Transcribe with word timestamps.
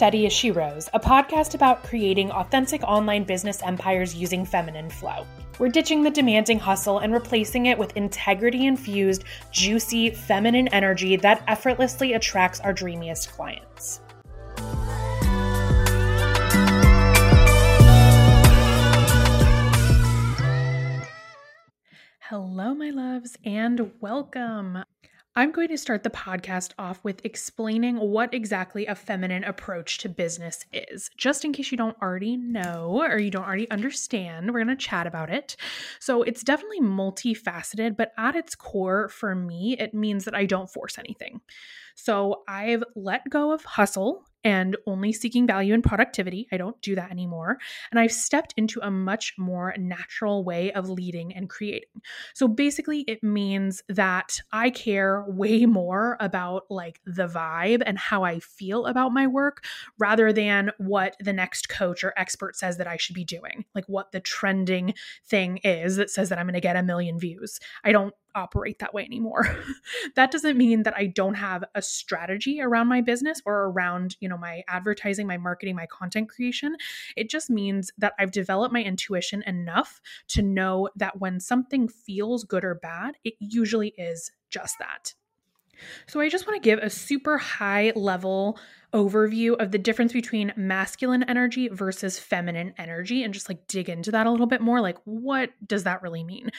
Steady 0.00 0.24
as 0.24 0.32
She 0.32 0.50
Rose, 0.50 0.88
a 0.94 0.98
podcast 0.98 1.54
about 1.54 1.84
creating 1.84 2.30
authentic 2.30 2.82
online 2.84 3.22
business 3.22 3.62
empires 3.62 4.14
using 4.14 4.46
feminine 4.46 4.88
flow. 4.88 5.26
We're 5.58 5.68
ditching 5.68 6.02
the 6.02 6.10
demanding 6.10 6.58
hustle 6.58 7.00
and 7.00 7.12
replacing 7.12 7.66
it 7.66 7.76
with 7.76 7.94
integrity 7.98 8.64
infused, 8.64 9.24
juicy, 9.50 10.08
feminine 10.08 10.68
energy 10.68 11.16
that 11.16 11.44
effortlessly 11.46 12.14
attracts 12.14 12.60
our 12.60 12.72
dreamiest 12.72 13.30
clients. 13.32 14.00
Hello, 22.20 22.74
my 22.74 22.88
loves, 22.88 23.36
and 23.44 23.92
welcome. 24.00 24.78
I'm 25.36 25.52
going 25.52 25.68
to 25.68 25.78
start 25.78 26.02
the 26.02 26.10
podcast 26.10 26.72
off 26.76 27.04
with 27.04 27.24
explaining 27.24 27.98
what 27.98 28.34
exactly 28.34 28.86
a 28.86 28.96
feminine 28.96 29.44
approach 29.44 29.98
to 29.98 30.08
business 30.08 30.64
is. 30.72 31.08
Just 31.16 31.44
in 31.44 31.52
case 31.52 31.70
you 31.70 31.78
don't 31.78 31.96
already 32.02 32.36
know 32.36 33.00
or 33.00 33.16
you 33.16 33.30
don't 33.30 33.46
already 33.46 33.70
understand, 33.70 34.52
we're 34.52 34.64
going 34.64 34.76
to 34.76 34.84
chat 34.84 35.06
about 35.06 35.30
it. 35.30 35.56
So, 36.00 36.24
it's 36.24 36.42
definitely 36.42 36.80
multifaceted, 36.80 37.96
but 37.96 38.12
at 38.18 38.34
its 38.34 38.56
core, 38.56 39.08
for 39.08 39.36
me, 39.36 39.76
it 39.78 39.94
means 39.94 40.24
that 40.24 40.34
I 40.34 40.46
don't 40.46 40.68
force 40.68 40.98
anything. 40.98 41.40
So, 41.94 42.42
I've 42.48 42.82
let 42.96 43.30
go 43.30 43.52
of 43.52 43.62
hustle 43.62 44.24
and 44.44 44.76
only 44.86 45.12
seeking 45.12 45.46
value 45.46 45.74
and 45.74 45.84
productivity. 45.84 46.48
I 46.52 46.56
don't 46.56 46.80
do 46.80 46.94
that 46.94 47.10
anymore. 47.10 47.58
And 47.90 48.00
I've 48.00 48.12
stepped 48.12 48.54
into 48.56 48.80
a 48.82 48.90
much 48.90 49.34
more 49.38 49.74
natural 49.78 50.44
way 50.44 50.72
of 50.72 50.88
leading 50.88 51.34
and 51.34 51.48
creating. 51.48 51.88
So 52.34 52.48
basically, 52.48 53.00
it 53.06 53.22
means 53.22 53.82
that 53.88 54.40
I 54.52 54.70
care 54.70 55.24
way 55.28 55.66
more 55.66 56.16
about 56.20 56.64
like 56.70 57.00
the 57.04 57.26
vibe 57.26 57.82
and 57.84 57.98
how 57.98 58.22
I 58.24 58.40
feel 58.40 58.86
about 58.86 59.12
my 59.12 59.26
work 59.26 59.64
rather 59.98 60.32
than 60.32 60.70
what 60.78 61.16
the 61.20 61.32
next 61.32 61.68
coach 61.68 62.02
or 62.04 62.14
expert 62.16 62.56
says 62.56 62.78
that 62.78 62.86
I 62.86 62.96
should 62.96 63.14
be 63.14 63.24
doing, 63.24 63.64
like 63.74 63.86
what 63.86 64.12
the 64.12 64.20
trending 64.20 64.94
thing 65.26 65.58
is 65.58 65.96
that 65.96 66.10
says 66.10 66.28
that 66.28 66.38
I'm 66.38 66.46
going 66.46 66.54
to 66.54 66.60
get 66.60 66.76
a 66.76 66.82
million 66.82 67.18
views. 67.18 67.60
I 67.84 67.92
don't 67.92 68.14
operate 68.34 68.78
that 68.78 68.94
way 68.94 69.04
anymore. 69.04 69.46
that 70.16 70.30
doesn't 70.30 70.56
mean 70.56 70.82
that 70.84 70.96
I 70.96 71.06
don't 71.06 71.34
have 71.34 71.64
a 71.74 71.82
strategy 71.82 72.60
around 72.60 72.88
my 72.88 73.00
business 73.00 73.40
or 73.44 73.64
around, 73.64 74.16
you 74.20 74.28
know, 74.28 74.38
my 74.38 74.62
advertising, 74.68 75.26
my 75.26 75.36
marketing, 75.36 75.76
my 75.76 75.86
content 75.86 76.28
creation. 76.28 76.76
It 77.16 77.30
just 77.30 77.50
means 77.50 77.90
that 77.98 78.14
I've 78.18 78.32
developed 78.32 78.72
my 78.72 78.82
intuition 78.82 79.42
enough 79.46 80.00
to 80.28 80.42
know 80.42 80.88
that 80.96 81.20
when 81.20 81.40
something 81.40 81.88
feels 81.88 82.44
good 82.44 82.64
or 82.64 82.74
bad, 82.74 83.16
it 83.24 83.34
usually 83.38 83.94
is 83.96 84.30
just 84.50 84.78
that. 84.78 85.14
So 86.06 86.20
I 86.20 86.28
just 86.28 86.46
want 86.46 86.62
to 86.62 86.68
give 86.68 86.78
a 86.78 86.90
super 86.90 87.38
high 87.38 87.92
level 87.94 88.58
overview 88.92 89.56
of 89.56 89.70
the 89.70 89.78
difference 89.78 90.12
between 90.12 90.52
masculine 90.56 91.22
energy 91.24 91.68
versus 91.68 92.18
feminine 92.18 92.74
energy 92.76 93.22
and 93.22 93.32
just 93.32 93.48
like 93.48 93.66
dig 93.68 93.88
into 93.88 94.10
that 94.10 94.26
a 94.26 94.30
little 94.30 94.46
bit 94.46 94.60
more. 94.60 94.80
Like, 94.80 94.98
what 95.04 95.50
does 95.66 95.84
that 95.84 96.02
really 96.02 96.24
mean? 96.24 96.50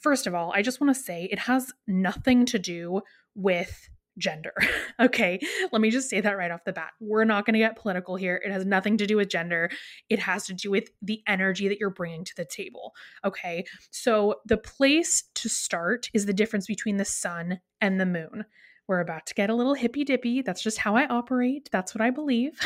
First 0.00 0.26
of 0.26 0.34
all, 0.34 0.52
I 0.52 0.62
just 0.62 0.80
want 0.80 0.94
to 0.94 1.00
say 1.00 1.28
it 1.30 1.38
has 1.40 1.72
nothing 1.86 2.44
to 2.46 2.58
do 2.58 3.02
with 3.34 3.88
gender. 4.18 4.52
okay, 5.00 5.38
let 5.72 5.80
me 5.80 5.90
just 5.90 6.08
say 6.08 6.20
that 6.20 6.36
right 6.36 6.50
off 6.50 6.64
the 6.64 6.72
bat. 6.72 6.92
We're 7.00 7.24
not 7.24 7.46
going 7.46 7.54
to 7.54 7.60
get 7.60 7.76
political 7.76 8.16
here. 8.16 8.40
It 8.44 8.52
has 8.52 8.64
nothing 8.64 8.96
to 8.98 9.06
do 9.06 9.16
with 9.16 9.28
gender. 9.28 9.70
It 10.08 10.18
has 10.18 10.46
to 10.46 10.54
do 10.54 10.70
with 10.70 10.90
the 11.02 11.22
energy 11.26 11.68
that 11.68 11.78
you're 11.78 11.90
bringing 11.90 12.24
to 12.24 12.36
the 12.36 12.44
table. 12.44 12.94
Okay, 13.24 13.64
so 13.90 14.36
the 14.46 14.58
place 14.58 15.24
to 15.34 15.48
start 15.48 16.10
is 16.14 16.26
the 16.26 16.32
difference 16.32 16.66
between 16.66 16.96
the 16.96 17.04
sun 17.04 17.60
and 17.80 18.00
the 18.00 18.06
moon. 18.06 18.44
We're 18.88 19.00
about 19.00 19.26
to 19.26 19.34
get 19.34 19.50
a 19.50 19.54
little 19.54 19.74
hippy 19.74 20.04
dippy. 20.04 20.42
That's 20.42 20.62
just 20.62 20.78
how 20.78 20.96
I 20.96 21.06
operate. 21.06 21.68
That's 21.72 21.94
what 21.94 22.02
I 22.02 22.10
believe. 22.10 22.58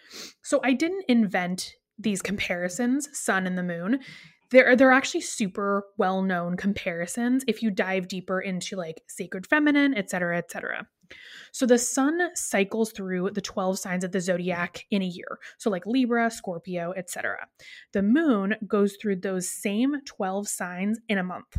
so 0.42 0.60
I 0.64 0.72
didn't 0.72 1.04
invent 1.08 1.74
these 1.98 2.22
comparisons, 2.22 3.08
sun 3.12 3.46
and 3.46 3.56
the 3.56 3.62
moon. 3.62 4.00
They're, 4.50 4.76
they're 4.76 4.92
actually 4.92 5.20
super 5.20 5.84
well 5.98 6.22
known 6.22 6.56
comparisons 6.56 7.44
if 7.46 7.62
you 7.62 7.70
dive 7.70 8.08
deeper 8.08 8.40
into 8.40 8.76
like 8.76 9.02
sacred 9.06 9.46
feminine, 9.46 9.94
etc., 9.94 10.38
etc. 10.38 10.86
So 11.52 11.66
the 11.66 11.78
sun 11.78 12.20
cycles 12.34 12.92
through 12.92 13.30
the 13.30 13.40
12 13.40 13.78
signs 13.78 14.04
of 14.04 14.12
the 14.12 14.20
zodiac 14.20 14.86
in 14.90 15.02
a 15.02 15.06
year. 15.06 15.38
So 15.58 15.70
like 15.70 15.86
Libra, 15.86 16.30
Scorpio, 16.30 16.92
etc. 16.96 17.46
The 17.92 18.02
moon 18.02 18.56
goes 18.66 18.96
through 19.00 19.16
those 19.16 19.48
same 19.48 19.96
12 20.04 20.48
signs 20.48 21.00
in 21.08 21.18
a 21.18 21.24
month. 21.24 21.58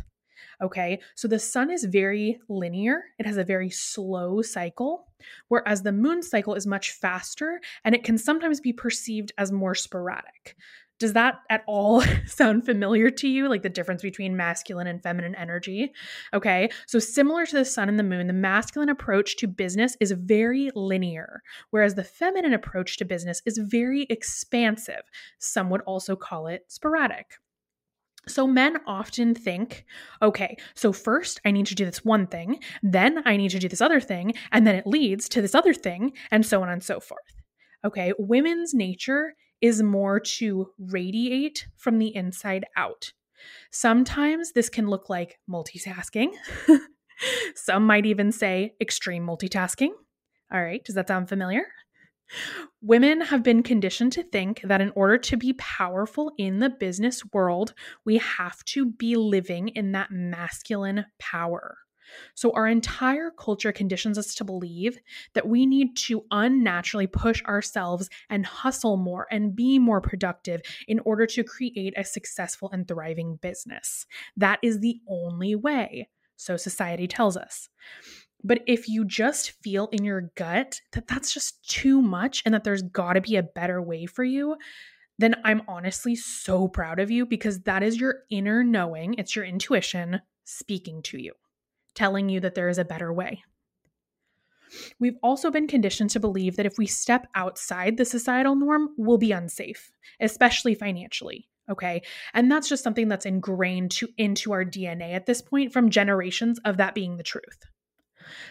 Okay, 0.62 1.00
so 1.14 1.28
the 1.28 1.38
sun 1.38 1.70
is 1.70 1.84
very 1.84 2.38
linear, 2.48 3.02
it 3.18 3.26
has 3.26 3.36
a 3.36 3.44
very 3.44 3.70
slow 3.70 4.42
cycle, 4.42 5.06
whereas 5.48 5.82
the 5.82 5.92
moon 5.92 6.22
cycle 6.22 6.54
is 6.54 6.66
much 6.66 6.92
faster 6.92 7.60
and 7.84 7.94
it 7.94 8.04
can 8.04 8.18
sometimes 8.18 8.60
be 8.60 8.72
perceived 8.72 9.32
as 9.38 9.52
more 9.52 9.74
sporadic. 9.74 10.56
Does 11.00 11.14
that 11.14 11.40
at 11.48 11.64
all 11.66 12.02
sound 12.26 12.64
familiar 12.64 13.10
to 13.10 13.26
you? 13.26 13.48
Like 13.48 13.62
the 13.62 13.68
difference 13.68 14.02
between 14.02 14.36
masculine 14.36 14.86
and 14.86 15.02
feminine 15.02 15.34
energy? 15.34 15.92
Okay, 16.32 16.70
so 16.86 16.98
similar 16.98 17.46
to 17.46 17.56
the 17.56 17.64
sun 17.64 17.88
and 17.88 17.98
the 17.98 18.04
moon, 18.04 18.26
the 18.28 18.32
masculine 18.34 18.90
approach 18.90 19.36
to 19.38 19.48
business 19.48 19.96
is 19.98 20.12
very 20.12 20.70
linear, 20.76 21.42
whereas 21.70 21.94
the 21.94 22.04
feminine 22.04 22.52
approach 22.52 22.98
to 22.98 23.04
business 23.06 23.42
is 23.46 23.58
very 23.58 24.02
expansive. 24.10 25.02
Some 25.38 25.70
would 25.70 25.80
also 25.82 26.14
call 26.14 26.46
it 26.46 26.66
sporadic. 26.68 27.38
So, 28.28 28.46
men 28.46 28.76
often 28.86 29.34
think, 29.34 29.86
okay, 30.20 30.58
so 30.74 30.92
first 30.92 31.40
I 31.46 31.50
need 31.50 31.66
to 31.66 31.74
do 31.74 31.86
this 31.86 32.04
one 32.04 32.26
thing, 32.26 32.60
then 32.82 33.22
I 33.24 33.38
need 33.38 33.48
to 33.52 33.58
do 33.58 33.68
this 33.68 33.80
other 33.80 34.00
thing, 34.00 34.34
and 34.52 34.66
then 34.66 34.74
it 34.74 34.86
leads 34.86 35.26
to 35.30 35.40
this 35.40 35.54
other 35.54 35.72
thing, 35.72 36.12
and 36.30 36.44
so 36.44 36.62
on 36.62 36.68
and 36.68 36.84
so 36.84 37.00
forth. 37.00 37.40
Okay, 37.82 38.12
women's 38.18 38.74
nature 38.74 39.34
is 39.60 39.82
more 39.82 40.20
to 40.20 40.70
radiate 40.78 41.66
from 41.76 41.98
the 41.98 42.14
inside 42.14 42.64
out. 42.76 43.12
Sometimes 43.70 44.52
this 44.52 44.68
can 44.68 44.88
look 44.88 45.08
like 45.08 45.38
multitasking. 45.48 46.30
Some 47.54 47.86
might 47.86 48.06
even 48.06 48.32
say 48.32 48.74
extreme 48.80 49.26
multitasking. 49.26 49.90
All 50.52 50.62
right, 50.62 50.82
does 50.84 50.94
that 50.94 51.08
sound 51.08 51.28
familiar? 51.28 51.66
Women 52.80 53.20
have 53.20 53.42
been 53.42 53.62
conditioned 53.62 54.12
to 54.12 54.22
think 54.22 54.62
that 54.62 54.80
in 54.80 54.92
order 54.94 55.18
to 55.18 55.36
be 55.36 55.52
powerful 55.54 56.32
in 56.38 56.60
the 56.60 56.70
business 56.70 57.22
world, 57.32 57.74
we 58.04 58.18
have 58.18 58.64
to 58.66 58.86
be 58.86 59.16
living 59.16 59.68
in 59.68 59.92
that 59.92 60.10
masculine 60.10 61.06
power. 61.18 61.78
So, 62.34 62.52
our 62.52 62.66
entire 62.66 63.30
culture 63.30 63.72
conditions 63.72 64.18
us 64.18 64.34
to 64.36 64.44
believe 64.44 64.98
that 65.34 65.48
we 65.48 65.66
need 65.66 65.96
to 65.98 66.24
unnaturally 66.30 67.06
push 67.06 67.42
ourselves 67.44 68.08
and 68.28 68.46
hustle 68.46 68.96
more 68.96 69.26
and 69.30 69.54
be 69.54 69.78
more 69.78 70.00
productive 70.00 70.60
in 70.88 71.00
order 71.00 71.26
to 71.26 71.44
create 71.44 71.94
a 71.96 72.04
successful 72.04 72.70
and 72.72 72.86
thriving 72.86 73.36
business. 73.36 74.06
That 74.36 74.58
is 74.62 74.80
the 74.80 75.00
only 75.08 75.54
way. 75.54 76.08
So, 76.36 76.56
society 76.56 77.06
tells 77.06 77.36
us. 77.36 77.68
But 78.42 78.60
if 78.66 78.88
you 78.88 79.04
just 79.04 79.52
feel 79.62 79.88
in 79.92 80.04
your 80.04 80.30
gut 80.34 80.80
that 80.92 81.06
that's 81.06 81.32
just 81.32 81.68
too 81.68 82.00
much 82.00 82.42
and 82.44 82.54
that 82.54 82.64
there's 82.64 82.82
got 82.82 83.14
to 83.14 83.20
be 83.20 83.36
a 83.36 83.42
better 83.42 83.82
way 83.82 84.06
for 84.06 84.24
you, 84.24 84.56
then 85.20 85.36
I'm 85.44 85.62
honestly 85.68 86.16
so 86.16 86.66
proud 86.66 86.98
of 86.98 87.10
you 87.10 87.26
because 87.26 87.60
that 87.60 87.82
is 87.82 88.00
your 88.00 88.20
inner 88.30 88.64
knowing, 88.64 89.14
it's 89.14 89.36
your 89.36 89.44
intuition 89.44 90.22
speaking 90.44 91.02
to 91.02 91.18
you, 91.18 91.34
telling 92.00 92.30
you 92.30 92.40
that 92.40 92.54
there 92.54 92.70
is 92.70 92.78
a 92.78 92.84
better 92.84 93.12
way. 93.12 93.42
We've 94.98 95.18
also 95.22 95.50
been 95.50 95.66
conditioned 95.66 96.08
to 96.10 96.20
believe 96.20 96.56
that 96.56 96.64
if 96.64 96.78
we 96.78 96.86
step 96.86 97.26
outside 97.34 97.98
the 97.98 98.06
societal 98.06 98.56
norm, 98.56 98.94
we'll 98.96 99.18
be 99.18 99.32
unsafe, 99.32 99.92
especially 100.18 100.74
financially. 100.74 101.46
Okay. 101.70 102.00
And 102.32 102.50
that's 102.50 102.70
just 102.70 102.82
something 102.82 103.08
that's 103.08 103.26
ingrained 103.26 103.90
to, 103.92 104.08
into 104.16 104.50
our 104.52 104.64
DNA 104.64 105.12
at 105.12 105.26
this 105.26 105.42
point 105.42 105.74
from 105.74 105.90
generations 105.90 106.58
of 106.64 106.78
that 106.78 106.94
being 106.94 107.18
the 107.18 107.22
truth. 107.22 107.66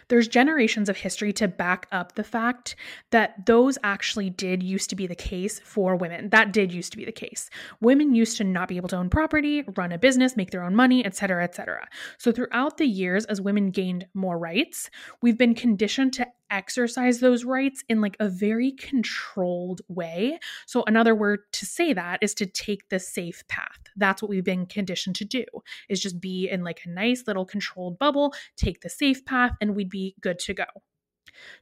There's 0.08 0.28
generations 0.28 0.90
of 0.90 0.98
history 0.98 1.34
to 1.34 1.48
back 1.48 1.88
up 1.92 2.16
the 2.16 2.24
fact 2.24 2.76
that 3.12 3.46
those 3.46 3.78
actually 3.84 4.30
did 4.30 4.64
used 4.64 4.90
to 4.90 4.96
be 4.96 5.08
the 5.08 5.16
case 5.16 5.60
for 5.60 5.96
women. 5.96 6.30
That 6.30 6.52
did 6.52 6.74
used 6.74 6.92
to 6.92 6.98
be 6.98 7.06
the 7.06 7.12
case. 7.12 7.50
Women 7.81 8.16
used 8.16 8.38
to 8.38 8.44
not 8.44 8.68
be 8.68 8.78
able 8.78 8.90
to 8.90 8.98
own 8.98 9.10
property, 9.10 9.64
run 9.76 9.92
a 9.92 9.98
business, 9.98 10.38
make 10.38 10.52
their 10.52 10.64
own 10.64 10.76
money, 10.76 11.06
etc., 11.06 11.44
etc. 11.44 11.88
So 12.18 12.31
throughout 12.31 12.78
the 12.78 12.88
years 12.88 13.26
as 13.26 13.42
women 13.42 13.72
gained 13.72 14.08
more 14.14 14.38
rights, 14.38 14.90
we've 15.22 15.38
been 15.38 15.56
conditioned 15.56 16.14
to 16.14 16.28
exercise 16.51 17.19
those 17.19 17.44
rights 17.46 17.84
in 17.90 18.01
like 18.01 18.18
a 18.19 18.30
very 18.30 18.72
controlled 18.72 19.81
way. 19.88 20.40
So 20.66 20.84
another 20.88 21.16
word 21.16 21.42
to 21.54 21.66
say 21.66 21.94
that 21.94 22.19
is 22.22 22.34
to 22.36 22.46
take 22.46 22.90
the 22.90 23.00
safe 23.00 23.48
path. 23.48 23.80
That's 23.96 24.22
what 24.22 24.30
we've 24.30 24.44
been 24.44 24.66
conditioned 24.66 25.16
to 25.18 25.25
do. 25.25 25.46
Is 25.90 26.00
just 26.00 26.19
be 26.19 26.50
in 26.50 26.63
like 26.63 26.81
a 26.86 26.90
nice 26.90 27.24
little 27.28 27.46
controlled 27.46 28.00
bubble, 28.00 28.34
take 28.56 28.81
the 28.81 28.90
safe 28.90 29.25
path 29.25 29.54
and 29.62 29.75
we'd 29.75 29.90
be 29.90 30.16
good 30.22 30.40
to 30.40 30.54
go. 30.54 30.66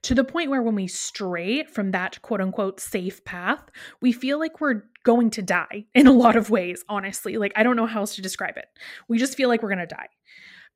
To 0.04 0.16
the 0.16 0.24
point 0.24 0.50
where 0.50 0.62
when 0.62 0.75
we 0.75 0.88
stray 0.88 1.63
from 1.66 1.92
that 1.92 2.22
quote 2.22 2.42
unquote 2.42 2.80
safe 2.80 3.24
path, 3.25 3.69
we 4.01 4.12
feel 4.12 4.40
like 4.40 4.60
we're 4.60 4.83
going 5.04 5.30
to 5.31 5.42
die 5.42 5.86
in 5.94 6.07
a 6.07 6.12
lot 6.12 6.36
of 6.36 6.50
ways, 6.50 6.83
honestly. 6.90 7.38
Like, 7.38 7.54
I 7.56 7.63
don't 7.63 7.75
know 7.75 7.86
how 7.86 8.01
else 8.01 8.16
to 8.16 8.22
describe 8.22 8.57
it. 8.57 8.68
We 9.07 9.18
just 9.18 9.36
feel 9.36 9.50
like 9.50 9.62
we're 9.62 9.69
going 9.69 9.80
to 9.80 9.86
die. 9.86 10.07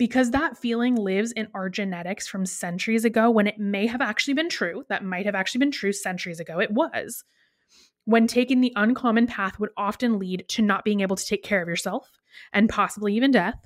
Because 0.01 0.31
that 0.31 0.57
feeling 0.57 0.95
lives 0.95 1.31
in 1.33 1.47
our 1.53 1.69
genetics 1.69 2.27
from 2.27 2.43
centuries 2.43 3.05
ago 3.05 3.29
when 3.29 3.45
it 3.45 3.59
may 3.59 3.85
have 3.85 4.01
actually 4.01 4.33
been 4.33 4.49
true. 4.49 4.83
That 4.89 5.05
might 5.05 5.27
have 5.27 5.35
actually 5.35 5.59
been 5.59 5.69
true 5.69 5.93
centuries 5.93 6.39
ago. 6.39 6.59
It 6.59 6.71
was. 6.71 7.23
When 8.05 8.25
taking 8.25 8.61
the 8.61 8.73
uncommon 8.75 9.27
path 9.27 9.59
would 9.59 9.69
often 9.77 10.17
lead 10.17 10.45
to 10.47 10.63
not 10.63 10.83
being 10.83 11.01
able 11.01 11.17
to 11.17 11.23
take 11.23 11.43
care 11.43 11.61
of 11.61 11.67
yourself 11.67 12.09
and 12.51 12.67
possibly 12.67 13.13
even 13.13 13.29
death. 13.29 13.63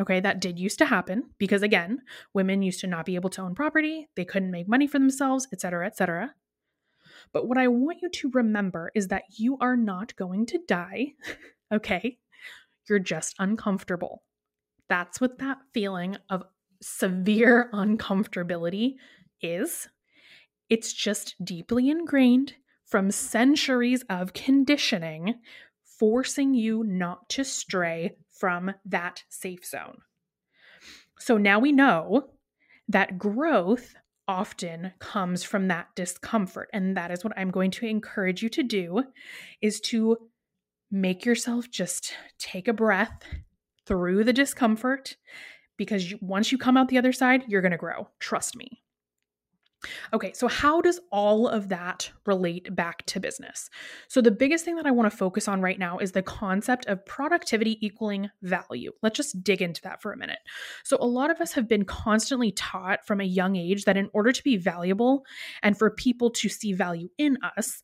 Okay, 0.00 0.18
that 0.18 0.40
did 0.40 0.58
used 0.58 0.78
to 0.78 0.86
happen 0.86 1.30
because 1.38 1.62
again, 1.62 2.00
women 2.34 2.62
used 2.62 2.80
to 2.80 2.88
not 2.88 3.06
be 3.06 3.14
able 3.14 3.30
to 3.30 3.42
own 3.42 3.54
property, 3.54 4.08
they 4.16 4.24
couldn't 4.24 4.50
make 4.50 4.66
money 4.68 4.88
for 4.88 4.98
themselves, 4.98 5.46
etc., 5.52 5.86
etc. 5.86 6.34
But 7.32 7.46
what 7.46 7.58
I 7.58 7.68
want 7.68 7.98
you 8.02 8.10
to 8.10 8.30
remember 8.34 8.90
is 8.96 9.06
that 9.06 9.22
you 9.36 9.56
are 9.60 9.76
not 9.76 10.16
going 10.16 10.46
to 10.46 10.58
die, 10.66 11.12
okay? 11.72 12.18
You're 12.88 12.98
just 12.98 13.36
uncomfortable. 13.38 14.24
That's 14.88 15.20
what 15.20 15.38
that 15.38 15.58
feeling 15.72 16.16
of 16.30 16.44
severe 16.82 17.70
uncomfortability 17.74 18.94
is. 19.40 19.88
It's 20.68 20.92
just 20.92 21.34
deeply 21.42 21.90
ingrained 21.90 22.54
from 22.86 23.10
centuries 23.10 24.04
of 24.08 24.32
conditioning, 24.32 25.34
forcing 25.98 26.54
you 26.54 26.84
not 26.84 27.28
to 27.30 27.44
stray 27.44 28.16
from 28.30 28.72
that 28.84 29.24
safe 29.28 29.64
zone. 29.64 29.98
So 31.18 31.36
now 31.36 31.58
we 31.58 31.72
know 31.72 32.30
that 32.88 33.18
growth 33.18 33.94
often 34.28 34.92
comes 34.98 35.44
from 35.44 35.68
that 35.68 35.88
discomfort 35.94 36.68
and 36.72 36.96
that 36.96 37.10
is 37.10 37.22
what 37.22 37.36
I'm 37.36 37.50
going 37.50 37.70
to 37.72 37.86
encourage 37.86 38.42
you 38.42 38.48
to 38.50 38.62
do 38.62 39.04
is 39.60 39.80
to 39.80 40.16
make 40.90 41.24
yourself 41.24 41.70
just 41.70 42.12
take 42.38 42.68
a 42.68 42.72
breath 42.72 43.22
through 43.86 44.24
the 44.24 44.32
discomfort 44.32 45.16
because 45.76 46.10
you, 46.10 46.18
once 46.20 46.52
you 46.52 46.58
come 46.58 46.76
out 46.76 46.88
the 46.88 46.98
other 46.98 47.12
side, 47.12 47.44
you're 47.48 47.62
going 47.62 47.72
to 47.72 47.78
grow. 47.78 48.08
Trust 48.18 48.56
me. 48.56 48.82
Okay, 50.12 50.32
so 50.32 50.48
how 50.48 50.80
does 50.80 51.00
all 51.12 51.46
of 51.46 51.68
that 51.68 52.10
relate 52.24 52.74
back 52.74 53.04
to 53.06 53.20
business? 53.20 53.68
So, 54.08 54.20
the 54.20 54.30
biggest 54.30 54.64
thing 54.64 54.76
that 54.76 54.86
I 54.86 54.90
want 54.90 55.10
to 55.10 55.16
focus 55.16 55.48
on 55.48 55.60
right 55.60 55.78
now 55.78 55.98
is 55.98 56.12
the 56.12 56.22
concept 56.22 56.86
of 56.86 57.04
productivity 57.04 57.78
equaling 57.86 58.30
value. 58.42 58.92
Let's 59.02 59.16
just 59.16 59.44
dig 59.44 59.62
into 59.62 59.82
that 59.82 60.02
for 60.02 60.12
a 60.12 60.16
minute. 60.16 60.38
So, 60.82 60.96
a 61.00 61.06
lot 61.06 61.30
of 61.30 61.40
us 61.40 61.52
have 61.52 61.68
been 61.68 61.84
constantly 61.84 62.52
taught 62.52 63.06
from 63.06 63.20
a 63.20 63.24
young 63.24 63.54
age 63.54 63.84
that 63.84 63.98
in 63.98 64.10
order 64.12 64.32
to 64.32 64.42
be 64.42 64.56
valuable 64.56 65.24
and 65.62 65.78
for 65.78 65.90
people 65.90 66.30
to 66.30 66.48
see 66.48 66.72
value 66.72 67.08
in 67.18 67.38
us, 67.56 67.82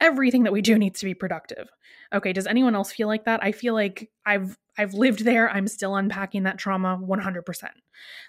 everything 0.00 0.42
that 0.42 0.52
we 0.52 0.60
do 0.60 0.78
needs 0.78 1.00
to 1.00 1.06
be 1.06 1.14
productive. 1.14 1.68
Okay, 2.12 2.32
does 2.32 2.46
anyone 2.46 2.74
else 2.74 2.90
feel 2.92 3.06
like 3.06 3.24
that? 3.24 3.42
I 3.42 3.52
feel 3.52 3.74
like 3.74 4.10
I've 4.24 4.56
I've 4.78 4.94
lived 4.94 5.24
there. 5.24 5.50
I'm 5.50 5.66
still 5.66 5.96
unpacking 5.96 6.44
that 6.44 6.56
trauma 6.56 6.98
100%. 7.02 7.68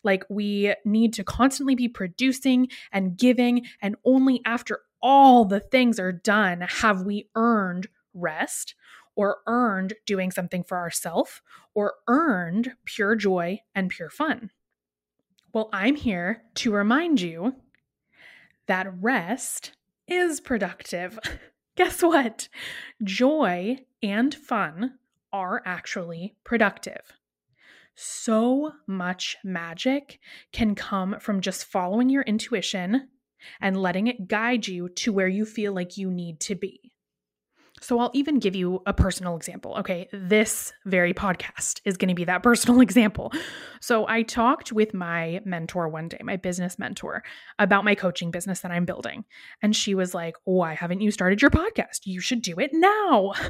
Like 0.03 0.23
we 0.29 0.73
need 0.83 1.13
to 1.13 1.23
constantly 1.23 1.75
be 1.75 1.87
producing 1.87 2.69
and 2.91 3.15
giving 3.15 3.67
and 3.81 3.95
only 4.03 4.41
after 4.45 4.79
all 5.01 5.45
the 5.45 5.59
things 5.59 5.99
are 5.99 6.11
done 6.11 6.61
have 6.61 7.03
we 7.03 7.29
earned 7.35 7.87
rest 8.13 8.75
or 9.15 9.37
earned 9.47 9.93
doing 10.05 10.31
something 10.31 10.63
for 10.63 10.77
ourselves 10.77 11.41
or 11.73 11.95
earned 12.07 12.73
pure 12.85 13.15
joy 13.15 13.59
and 13.75 13.89
pure 13.89 14.09
fun. 14.09 14.49
Well, 15.53 15.69
I'm 15.73 15.95
here 15.95 16.43
to 16.55 16.71
remind 16.71 17.21
you 17.21 17.55
that 18.67 18.87
rest 19.01 19.73
is 20.07 20.41
productive. 20.41 21.19
guess 21.79 22.01
what? 22.03 22.49
Joy 23.05 23.77
and 24.03 24.35
fun 24.35 24.95
are 25.31 25.63
actually 25.65 26.35
productive. 26.43 27.13
So 27.95 28.73
much 28.85 29.37
magic 29.45 30.19
can 30.51 30.75
come 30.75 31.15
from 31.21 31.39
just 31.39 31.63
following 31.63 32.09
your 32.09 32.23
intuition 32.23 33.07
and 33.61 33.81
letting 33.81 34.07
it 34.07 34.27
guide 34.27 34.67
you 34.67 34.89
to 34.89 35.13
where 35.13 35.29
you 35.29 35.45
feel 35.45 35.71
like 35.71 35.95
you 35.95 36.11
need 36.11 36.41
to 36.41 36.55
be. 36.55 36.88
So 37.81 37.99
I'll 37.99 38.11
even 38.13 38.39
give 38.39 38.55
you 38.55 38.81
a 38.85 38.93
personal 38.93 39.35
example. 39.35 39.75
Okay, 39.79 40.07
this 40.11 40.73
very 40.85 41.13
podcast 41.13 41.81
is 41.85 41.97
going 41.97 42.09
to 42.09 42.15
be 42.15 42.25
that 42.25 42.43
personal 42.43 42.81
example. 42.89 43.31
So 43.81 44.07
I 44.07 44.23
talked 44.23 44.71
with 44.71 44.93
my 44.93 45.41
mentor 45.45 45.87
one 45.87 46.09
day, 46.09 46.19
my 46.21 46.35
business 46.35 46.77
mentor, 46.77 47.23
about 47.57 47.85
my 47.85 47.95
coaching 47.95 48.31
business 48.31 48.61
that 48.61 48.71
I'm 48.71 48.85
building. 48.85 49.25
And 49.61 49.75
she 49.75 49.95
was 49.95 50.13
like, 50.13 50.35
Why 50.43 50.73
haven't 50.73 51.01
you 51.01 51.11
started 51.11 51.41
your 51.41 51.51
podcast? 51.51 52.01
You 52.05 52.19
should 52.19 52.41
do 52.41 52.59
it 52.59 52.71
now. 52.73 53.33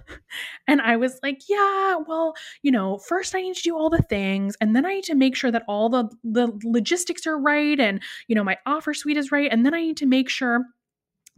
And 0.68 0.82
I 0.82 0.98
was 0.98 1.20
like, 1.24 1.42
Yeah, 1.50 1.98
well, 2.08 2.36
you 2.62 2.72
know, 2.72 2.98
first 2.98 3.34
I 3.34 3.42
need 3.42 3.56
to 3.56 3.64
do 3.64 3.76
all 3.76 3.90
the 3.90 4.04
things, 4.04 4.56
and 4.62 4.76
then 4.76 4.86
I 4.86 4.96
need 4.96 5.04
to 5.06 5.16
make 5.16 5.36
sure 5.36 5.52
that 5.52 5.64
all 5.68 5.90
the, 5.90 6.10
the 6.24 6.52
logistics 6.64 7.26
are 7.26 7.40
right 7.40 7.80
and, 7.80 8.02
you 8.28 8.36
know, 8.36 8.44
my 8.44 8.58
offer 8.66 8.94
suite 8.94 9.18
is 9.18 9.32
right. 9.32 9.52
And 9.52 9.66
then 9.66 9.74
I 9.74 9.82
need 9.82 9.98
to 9.98 10.06
make 10.06 10.30
sure 10.30 10.66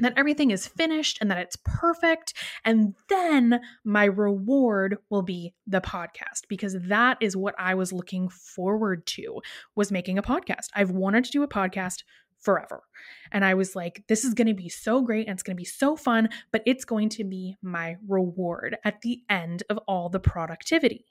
that 0.05 0.13
everything 0.17 0.51
is 0.51 0.67
finished 0.67 1.17
and 1.21 1.29
that 1.31 1.37
it's 1.37 1.57
perfect. 1.63 2.33
And 2.65 2.95
then 3.09 3.61
my 3.83 4.05
reward 4.05 4.97
will 5.09 5.21
be 5.21 5.53
the 5.67 5.81
podcast 5.81 6.47
because 6.49 6.75
that 6.87 7.17
is 7.21 7.37
what 7.37 7.55
I 7.57 7.75
was 7.75 7.93
looking 7.93 8.29
forward 8.29 9.05
to 9.07 9.41
was 9.75 9.91
making 9.91 10.17
a 10.17 10.23
podcast. 10.23 10.67
I've 10.75 10.91
wanted 10.91 11.25
to 11.25 11.31
do 11.31 11.43
a 11.43 11.47
podcast 11.47 12.03
forever. 12.39 12.83
And 13.31 13.45
I 13.45 13.53
was 13.53 13.75
like, 13.75 14.03
this 14.07 14.25
is 14.25 14.33
going 14.33 14.47
to 14.47 14.53
be 14.53 14.69
so 14.69 15.01
great 15.01 15.27
and 15.27 15.33
it's 15.33 15.43
going 15.43 15.55
to 15.55 15.61
be 15.61 15.65
so 15.65 15.95
fun, 15.95 16.29
but 16.51 16.63
it's 16.65 16.85
going 16.85 17.09
to 17.09 17.23
be 17.23 17.55
my 17.61 17.97
reward 18.07 18.77
at 18.83 19.01
the 19.01 19.21
end 19.29 19.63
of 19.69 19.77
all 19.87 20.09
the 20.09 20.19
productivity. 20.19 21.05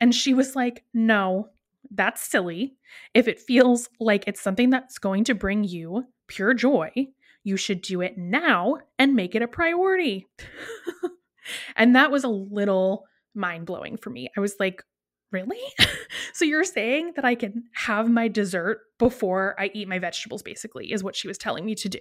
And 0.00 0.14
she 0.14 0.34
was 0.34 0.56
like, 0.56 0.84
no, 0.94 1.50
that's 1.90 2.22
silly. 2.22 2.76
If 3.14 3.28
it 3.28 3.40
feels 3.40 3.88
like 4.00 4.24
it's 4.26 4.40
something 4.40 4.70
that's 4.70 4.98
going 4.98 5.24
to 5.24 5.34
bring 5.34 5.64
you 5.64 6.04
pure 6.26 6.54
joy, 6.54 6.90
you 7.44 7.56
should 7.56 7.82
do 7.82 8.00
it 8.00 8.16
now 8.16 8.78
and 8.98 9.14
make 9.14 9.34
it 9.34 9.42
a 9.42 9.48
priority. 9.48 10.26
and 11.76 11.96
that 11.96 12.10
was 12.10 12.24
a 12.24 12.28
little 12.28 13.04
mind 13.34 13.66
blowing 13.66 13.96
for 13.96 14.10
me. 14.10 14.28
I 14.36 14.40
was 14.40 14.56
like, 14.60 14.82
really? 15.30 15.60
so 16.32 16.44
you're 16.44 16.64
saying 16.64 17.12
that 17.16 17.24
I 17.24 17.34
can 17.34 17.64
have 17.74 18.08
my 18.08 18.28
dessert 18.28 18.80
before 18.98 19.56
I 19.58 19.70
eat 19.74 19.88
my 19.88 19.98
vegetables, 19.98 20.42
basically, 20.42 20.92
is 20.92 21.02
what 21.02 21.16
she 21.16 21.28
was 21.28 21.38
telling 21.38 21.64
me 21.64 21.74
to 21.76 21.88
do. 21.88 22.00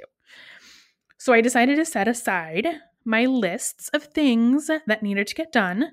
So 1.17 1.33
I 1.33 1.41
decided 1.41 1.77
to 1.77 1.85
set 1.85 2.07
aside 2.07 2.67
my 3.05 3.25
lists 3.25 3.89
of 3.89 4.03
things 4.03 4.69
that 4.85 5.03
needed 5.03 5.27
to 5.27 5.35
get 5.35 5.51
done 5.51 5.91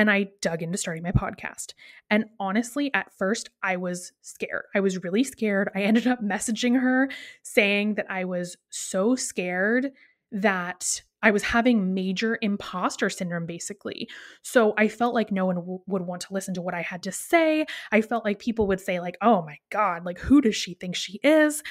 and 0.00 0.10
I 0.10 0.28
dug 0.40 0.62
into 0.62 0.78
starting 0.78 1.02
my 1.02 1.12
podcast. 1.12 1.74
And 2.08 2.24
honestly, 2.40 2.90
at 2.94 3.12
first, 3.18 3.50
I 3.62 3.76
was 3.76 4.12
scared. 4.22 4.64
I 4.74 4.80
was 4.80 5.04
really 5.04 5.22
scared. 5.22 5.68
I 5.74 5.82
ended 5.82 6.06
up 6.06 6.22
messaging 6.22 6.80
her 6.80 7.10
saying 7.42 7.96
that 7.96 8.06
I 8.08 8.24
was 8.24 8.56
so 8.70 9.14
scared 9.14 9.92
that 10.32 11.02
I 11.22 11.32
was 11.32 11.42
having 11.42 11.92
major 11.92 12.38
imposter 12.40 13.10
syndrome, 13.10 13.44
basically. 13.44 14.08
So 14.42 14.72
I 14.78 14.88
felt 14.88 15.14
like 15.14 15.30
no 15.30 15.44
one 15.44 15.56
w- 15.56 15.80
would 15.86 16.06
want 16.06 16.22
to 16.22 16.32
listen 16.32 16.54
to 16.54 16.62
what 16.62 16.72
I 16.72 16.80
had 16.80 17.02
to 17.02 17.12
say. 17.12 17.66
I 17.92 18.00
felt 18.00 18.24
like 18.24 18.38
people 18.38 18.68
would 18.68 18.80
say, 18.80 19.00
like, 19.00 19.18
oh 19.20 19.42
my 19.42 19.58
God, 19.68 20.06
like, 20.06 20.18
who 20.18 20.40
does 20.40 20.56
she 20.56 20.72
think 20.72 20.96
she 20.96 21.20
is? 21.22 21.62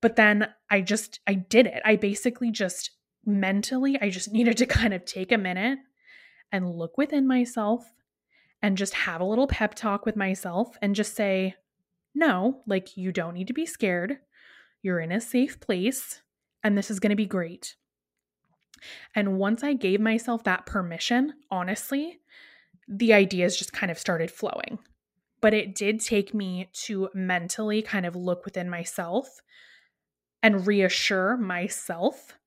But 0.00 0.16
then 0.16 0.48
I 0.70 0.80
just, 0.80 1.20
I 1.26 1.34
did 1.34 1.66
it. 1.66 1.82
I 1.84 1.96
basically 1.96 2.50
just 2.50 2.92
mentally, 3.26 3.98
I 4.00 4.08
just 4.08 4.32
needed 4.32 4.56
to 4.56 4.66
kind 4.66 4.94
of 4.94 5.04
take 5.04 5.30
a 5.30 5.36
minute 5.36 5.78
and 6.54 6.70
look 6.70 6.96
within 6.96 7.26
myself 7.26 7.92
and 8.62 8.78
just 8.78 8.94
have 8.94 9.20
a 9.20 9.24
little 9.24 9.48
pep 9.48 9.74
talk 9.74 10.06
with 10.06 10.14
myself 10.14 10.78
and 10.80 10.94
just 10.94 11.16
say, 11.16 11.56
no, 12.14 12.62
like 12.64 12.96
you 12.96 13.10
don't 13.10 13.34
need 13.34 13.48
to 13.48 13.52
be 13.52 13.66
scared. 13.66 14.18
You're 14.80 15.00
in 15.00 15.10
a 15.10 15.20
safe 15.20 15.58
place 15.58 16.22
and 16.62 16.78
this 16.78 16.92
is 16.92 17.00
going 17.00 17.10
to 17.10 17.16
be 17.16 17.26
great. 17.26 17.74
And 19.16 19.36
once 19.36 19.64
I 19.64 19.72
gave 19.72 20.00
myself 20.00 20.44
that 20.44 20.64
permission, 20.64 21.34
honestly, 21.50 22.20
the 22.86 23.12
ideas 23.12 23.56
just 23.56 23.72
kind 23.72 23.90
of 23.90 23.98
started 23.98 24.30
flowing. 24.30 24.78
But 25.40 25.54
it 25.54 25.74
did 25.74 26.00
take 26.00 26.32
me 26.32 26.68
to 26.84 27.08
mentally 27.14 27.82
kind 27.82 28.06
of 28.06 28.14
look 28.14 28.44
within 28.44 28.70
myself 28.70 29.40
and 30.40 30.68
reassure 30.68 31.36
myself 31.36 32.38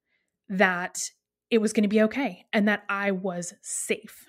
that 0.47 1.11
it 1.49 1.59
was 1.59 1.73
going 1.73 1.83
to 1.83 1.89
be 1.89 2.01
okay 2.03 2.45
and 2.53 2.67
that 2.67 2.83
I 2.89 3.11
was 3.11 3.53
safe. 3.61 4.25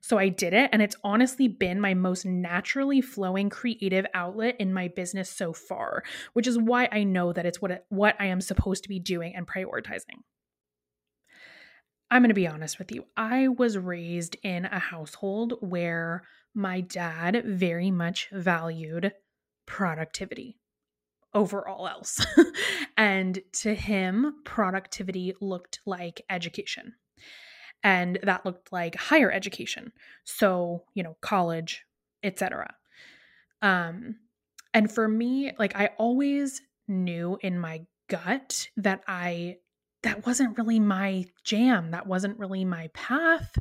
So 0.00 0.18
I 0.18 0.28
did 0.28 0.52
it, 0.52 0.68
and 0.72 0.82
it's 0.82 0.96
honestly 1.02 1.48
been 1.48 1.80
my 1.80 1.94
most 1.94 2.26
naturally 2.26 3.00
flowing 3.00 3.48
creative 3.48 4.04
outlet 4.12 4.56
in 4.58 4.72
my 4.74 4.88
business 4.88 5.30
so 5.30 5.52
far, 5.52 6.02
which 6.34 6.46
is 6.46 6.58
why 6.58 6.88
I 6.92 7.04
know 7.04 7.32
that 7.32 7.46
it's 7.46 7.62
what 7.62 7.70
it, 7.70 7.86
what 7.88 8.16
I 8.18 8.26
am 8.26 8.40
supposed 8.40 8.82
to 8.82 8.88
be 8.88 8.98
doing 8.98 9.34
and 9.34 9.46
prioritizing. 9.46 10.20
I'm 12.10 12.20
going 12.20 12.28
to 12.28 12.34
be 12.34 12.46
honest 12.46 12.78
with 12.78 12.92
you. 12.92 13.06
I 13.16 13.48
was 13.48 13.78
raised 13.78 14.36
in 14.42 14.66
a 14.66 14.78
household 14.78 15.54
where 15.60 16.24
my 16.54 16.82
dad 16.82 17.42
very 17.46 17.90
much 17.90 18.28
valued 18.30 19.12
productivity 19.64 20.58
over 21.34 21.66
all 21.66 21.88
else. 21.88 22.24
and 22.96 23.40
to 23.52 23.74
him, 23.74 24.36
productivity 24.44 25.34
looked 25.40 25.80
like 25.86 26.22
education. 26.30 26.94
And 27.82 28.18
that 28.22 28.46
looked 28.46 28.72
like 28.72 28.94
higher 28.94 29.30
education. 29.30 29.92
So, 30.24 30.84
you 30.94 31.02
know, 31.02 31.16
college, 31.20 31.84
etc. 32.22 32.74
Um, 33.60 34.16
and 34.74 34.90
for 34.90 35.08
me, 35.08 35.52
like 35.58 35.76
I 35.76 35.90
always 35.98 36.62
knew 36.88 37.38
in 37.40 37.58
my 37.58 37.82
gut 38.08 38.68
that 38.76 39.02
I 39.06 39.56
that 40.02 40.26
wasn't 40.26 40.58
really 40.58 40.80
my 40.80 41.24
jam. 41.44 41.92
That 41.92 42.06
wasn't 42.06 42.38
really 42.38 42.64
my 42.64 42.88
path. 42.92 43.56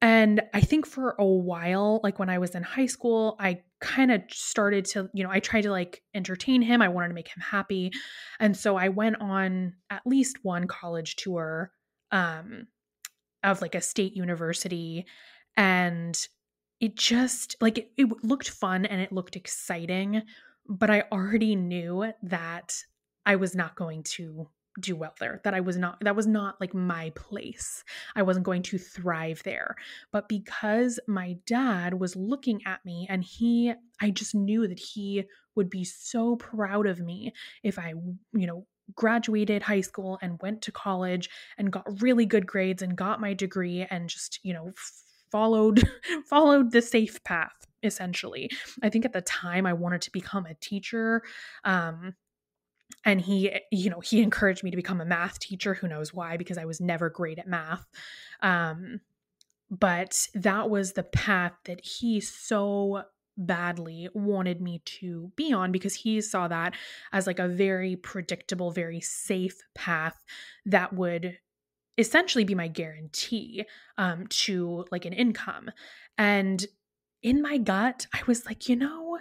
And 0.00 0.40
I 0.54 0.60
think 0.60 0.86
for 0.86 1.14
a 1.18 1.26
while, 1.26 2.00
like 2.02 2.18
when 2.18 2.30
I 2.30 2.38
was 2.38 2.54
in 2.54 2.62
high 2.62 2.86
school, 2.86 3.36
I 3.38 3.60
kind 3.80 4.12
of 4.12 4.22
started 4.30 4.84
to, 4.84 5.08
you 5.12 5.24
know, 5.24 5.30
I 5.30 5.40
tried 5.40 5.62
to 5.62 5.70
like 5.70 6.02
entertain 6.14 6.62
him. 6.62 6.82
I 6.82 6.88
wanted 6.88 7.08
to 7.08 7.14
make 7.14 7.28
him 7.28 7.42
happy. 7.42 7.90
And 8.38 8.56
so 8.56 8.76
I 8.76 8.88
went 8.88 9.20
on 9.20 9.74
at 9.88 10.06
least 10.06 10.38
one 10.42 10.66
college 10.66 11.16
tour 11.16 11.72
um, 12.12 12.66
of 13.42 13.62
like 13.62 13.74
a 13.74 13.80
state 13.80 14.14
university. 14.14 15.06
And 15.56 16.18
it 16.80 16.96
just 16.96 17.56
like 17.60 17.78
it, 17.78 17.90
it 17.96 18.24
looked 18.24 18.50
fun 18.50 18.86
and 18.86 19.00
it 19.00 19.12
looked 19.12 19.36
exciting. 19.36 20.22
But 20.68 20.90
I 20.90 21.04
already 21.10 21.56
knew 21.56 22.12
that 22.22 22.76
I 23.26 23.36
was 23.36 23.54
not 23.54 23.76
going 23.76 24.02
to 24.04 24.48
do 24.80 24.96
well 24.96 25.14
there 25.20 25.40
that 25.44 25.54
i 25.54 25.60
was 25.60 25.76
not 25.76 25.98
that 26.00 26.16
was 26.16 26.26
not 26.26 26.60
like 26.60 26.74
my 26.74 27.10
place. 27.14 27.84
I 28.16 28.22
wasn't 28.22 28.46
going 28.46 28.62
to 28.64 28.78
thrive 28.78 29.42
there. 29.44 29.76
But 30.12 30.28
because 30.28 30.98
my 31.06 31.36
dad 31.46 31.94
was 31.94 32.16
looking 32.16 32.62
at 32.66 32.84
me 32.84 33.06
and 33.08 33.22
he 33.24 33.72
i 34.00 34.10
just 34.10 34.34
knew 34.34 34.66
that 34.66 34.78
he 34.78 35.24
would 35.54 35.70
be 35.70 35.84
so 35.84 36.36
proud 36.36 36.86
of 36.86 37.00
me 37.00 37.32
if 37.62 37.78
i 37.78 37.92
you 38.32 38.46
know 38.46 38.66
graduated 38.94 39.62
high 39.62 39.80
school 39.80 40.18
and 40.20 40.40
went 40.42 40.62
to 40.62 40.72
college 40.72 41.30
and 41.58 41.70
got 41.70 42.02
really 42.02 42.26
good 42.26 42.46
grades 42.46 42.82
and 42.82 42.96
got 42.96 43.20
my 43.20 43.32
degree 43.34 43.86
and 43.90 44.08
just 44.08 44.40
you 44.42 44.52
know 44.52 44.72
followed 45.30 45.88
followed 46.28 46.72
the 46.72 46.82
safe 46.82 47.22
path 47.24 47.66
essentially. 47.82 48.50
I 48.82 48.90
think 48.90 49.06
at 49.06 49.12
the 49.14 49.22
time 49.22 49.64
i 49.64 49.72
wanted 49.72 50.02
to 50.02 50.12
become 50.12 50.46
a 50.46 50.54
teacher 50.54 51.22
um 51.64 52.14
and 53.04 53.20
he 53.20 53.52
you 53.70 53.90
know 53.90 54.00
he 54.00 54.22
encouraged 54.22 54.62
me 54.62 54.70
to 54.70 54.76
become 54.76 55.00
a 55.00 55.04
math 55.04 55.38
teacher 55.38 55.74
who 55.74 55.88
knows 55.88 56.12
why 56.12 56.36
because 56.36 56.58
i 56.58 56.64
was 56.64 56.80
never 56.80 57.10
great 57.10 57.38
at 57.38 57.48
math. 57.48 57.86
Um, 58.42 59.00
but 59.70 60.26
that 60.34 60.68
was 60.68 60.92
the 60.92 61.04
path 61.04 61.52
that 61.64 61.84
he 61.84 62.20
so 62.20 63.04
badly 63.36 64.08
wanted 64.12 64.60
me 64.60 64.82
to 64.84 65.30
be 65.36 65.52
on 65.52 65.70
because 65.70 65.94
he 65.94 66.20
saw 66.20 66.48
that 66.48 66.74
as 67.12 67.26
like 67.26 67.38
a 67.38 67.48
very 67.48 67.96
predictable 67.96 68.70
very 68.70 69.00
safe 69.00 69.60
path 69.74 70.24
that 70.66 70.92
would 70.92 71.38
essentially 71.96 72.44
be 72.44 72.54
my 72.54 72.68
guarantee 72.68 73.64
um, 73.96 74.26
to 74.26 74.84
like 74.90 75.04
an 75.04 75.12
income. 75.12 75.70
And 76.18 76.66
in 77.22 77.42
my 77.42 77.58
gut 77.58 78.06
i 78.14 78.20
was 78.26 78.46
like 78.46 78.68
you 78.68 78.76
know 78.76 79.18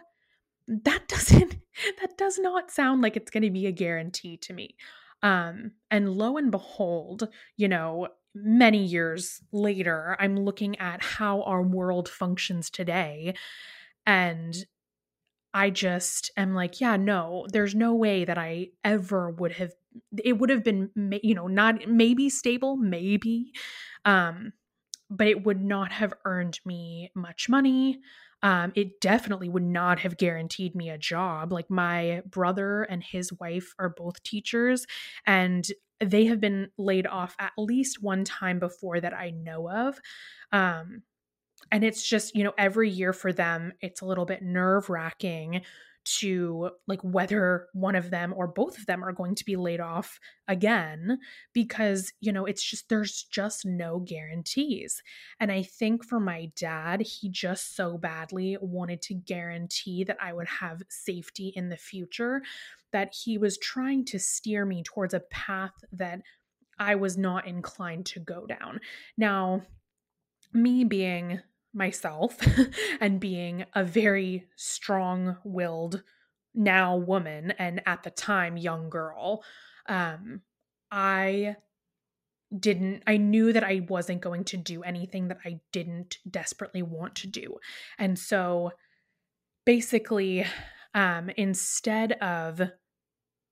that 0.70 1.04
doesn't 1.08 1.58
that 2.00 2.18
does 2.18 2.38
not 2.38 2.72
sound 2.72 3.02
like 3.02 3.18
it's 3.18 3.32
going 3.32 3.44
to 3.44 3.50
be 3.50 3.66
a 3.66 3.72
guarantee 3.72 4.38
to 4.38 4.54
me. 4.54 4.76
Um 5.24 5.72
and 5.92 6.10
lo 6.10 6.38
and 6.38 6.52
behold 6.52 7.28
you 7.58 7.68
know 7.68 8.08
many 8.36 8.86
years 8.86 9.42
later 9.52 10.16
i'm 10.20 10.38
looking 10.38 10.78
at 10.80 11.02
how 11.02 11.42
our 11.44 11.64
world 11.64 12.08
functions 12.08 12.70
today 12.70 13.34
and 14.06 14.56
i 15.54 15.70
just 15.70 16.32
am 16.38 16.54
like 16.54 16.80
yeah 16.80 16.96
no 16.96 17.46
there's 17.52 17.74
no 17.74 17.96
way 17.96 18.24
that 18.24 18.38
i 18.38 18.68
ever 18.84 19.32
would 19.32 19.54
have 19.54 19.74
it 20.24 20.38
would 20.38 20.52
have 20.52 20.64
been 20.64 20.92
you 21.24 21.34
know 21.34 21.48
not 21.48 21.88
maybe 21.88 22.30
stable 22.30 22.78
maybe 22.78 23.52
um 24.06 24.54
but 25.10 25.28
it 25.28 25.44
would 25.46 25.64
not 25.64 25.92
have 25.92 26.14
earned 26.26 26.60
me 26.66 27.12
much 27.16 27.50
money 27.50 28.00
um, 28.42 28.72
it 28.76 29.02
definitely 29.02 29.50
would 29.50 29.64
not 29.64 30.00
have 30.00 30.18
guaranteed 30.18 30.74
me 30.76 30.90
a 30.90 30.98
job. 30.98 31.52
Like 31.52 31.70
my 31.70 32.22
brother 32.26 32.84
and 32.84 33.04
his 33.04 33.34
wife 33.34 33.74
are 33.80 33.90
both 33.90 34.24
teachers, 34.24 34.86
and 35.26 35.68
they 36.00 36.26
have 36.26 36.40
been 36.40 36.72
laid 36.78 37.06
off 37.06 37.36
at 37.40 37.52
least 37.58 38.02
one 38.02 38.24
time 38.24 38.60
before 38.60 39.02
that 39.02 39.14
I 39.14 39.32
know 39.32 39.70
of. 39.70 40.00
Um, 40.54 41.04
and 41.72 41.84
it's 41.84 42.08
just, 42.08 42.36
you 42.36 42.44
know, 42.44 42.54
every 42.58 42.90
year 42.90 43.14
for 43.14 43.34
them, 43.34 43.74
it's 43.82 44.02
a 44.02 44.06
little 44.06 44.26
bit 44.26 44.42
nerve 44.42 44.90
wracking 44.90 45.62
to 46.06 46.72
like 46.88 47.02
whether 47.04 47.68
one 47.74 47.96
of 47.96 48.10
them 48.10 48.34
or 48.36 48.48
both 48.48 48.78
of 48.78 48.86
them 48.86 49.04
are 49.04 49.12
going 49.12 49.36
to 49.36 49.46
be 49.46 49.56
laid 49.56 49.80
off 49.80 50.20
again 50.48 51.20
because 51.54 52.12
you 52.20 52.32
know 52.32 52.46
it's 52.46 52.64
just 52.64 52.90
there's 52.90 53.24
just 53.30 53.66
no 53.66 54.00
guarantees. 54.00 55.02
And 55.40 55.52
i 55.52 55.64
think 55.64 56.06
for 56.06 56.20
my 56.20 56.52
dad 56.56 57.02
he 57.02 57.30
just 57.30 57.76
so 57.76 57.98
badly 57.98 58.58
wanted 58.62 59.02
to 59.04 59.14
guarantee 59.14 60.04
that 60.06 60.18
i 60.22 60.34
would 60.34 60.48
have 60.48 60.82
safety 60.90 61.54
in 61.56 61.70
the 61.70 61.78
future 61.78 62.42
that 62.92 63.14
he 63.14 63.38
was 63.38 63.58
trying 63.58 64.06
to 64.06 64.20
steer 64.20 64.66
me 64.66 64.84
towards 64.84 65.14
a 65.14 65.20
path 65.20 65.74
that 65.92 66.22
i 66.78 66.96
was 66.96 67.18
not 67.18 67.48
inclined 67.48 68.06
to 68.06 68.20
go 68.20 68.46
down. 68.46 68.80
Now 69.18 69.64
me 70.54 70.84
being 70.84 71.42
myself 71.74 72.38
and 73.02 73.20
being 73.20 73.66
a 73.74 73.84
very 73.84 74.48
strong 74.56 75.38
willed 75.44 76.04
now 76.56 76.98
woman 76.98 77.52
and 77.52 77.82
at 77.86 78.04
the 78.04 78.10
time 78.10 78.58
young 78.58 78.90
girl 78.90 79.44
um 79.88 80.42
i 80.92 81.56
didn't 82.58 83.04
i 83.06 83.18
knew 83.18 83.54
that 83.54 83.64
i 83.64 83.86
wasn't 83.88 84.20
going 84.20 84.44
to 84.44 84.58
do 84.58 84.82
anything 84.82 85.28
that 85.28 85.38
i 85.46 85.60
didn't 85.72 86.18
desperately 86.30 86.82
want 86.82 87.16
to 87.16 87.28
do. 87.28 87.58
And 88.00 88.18
so 88.18 88.72
basically 89.66 90.46
um 90.96 91.30
instead 91.38 92.14
of 92.14 92.62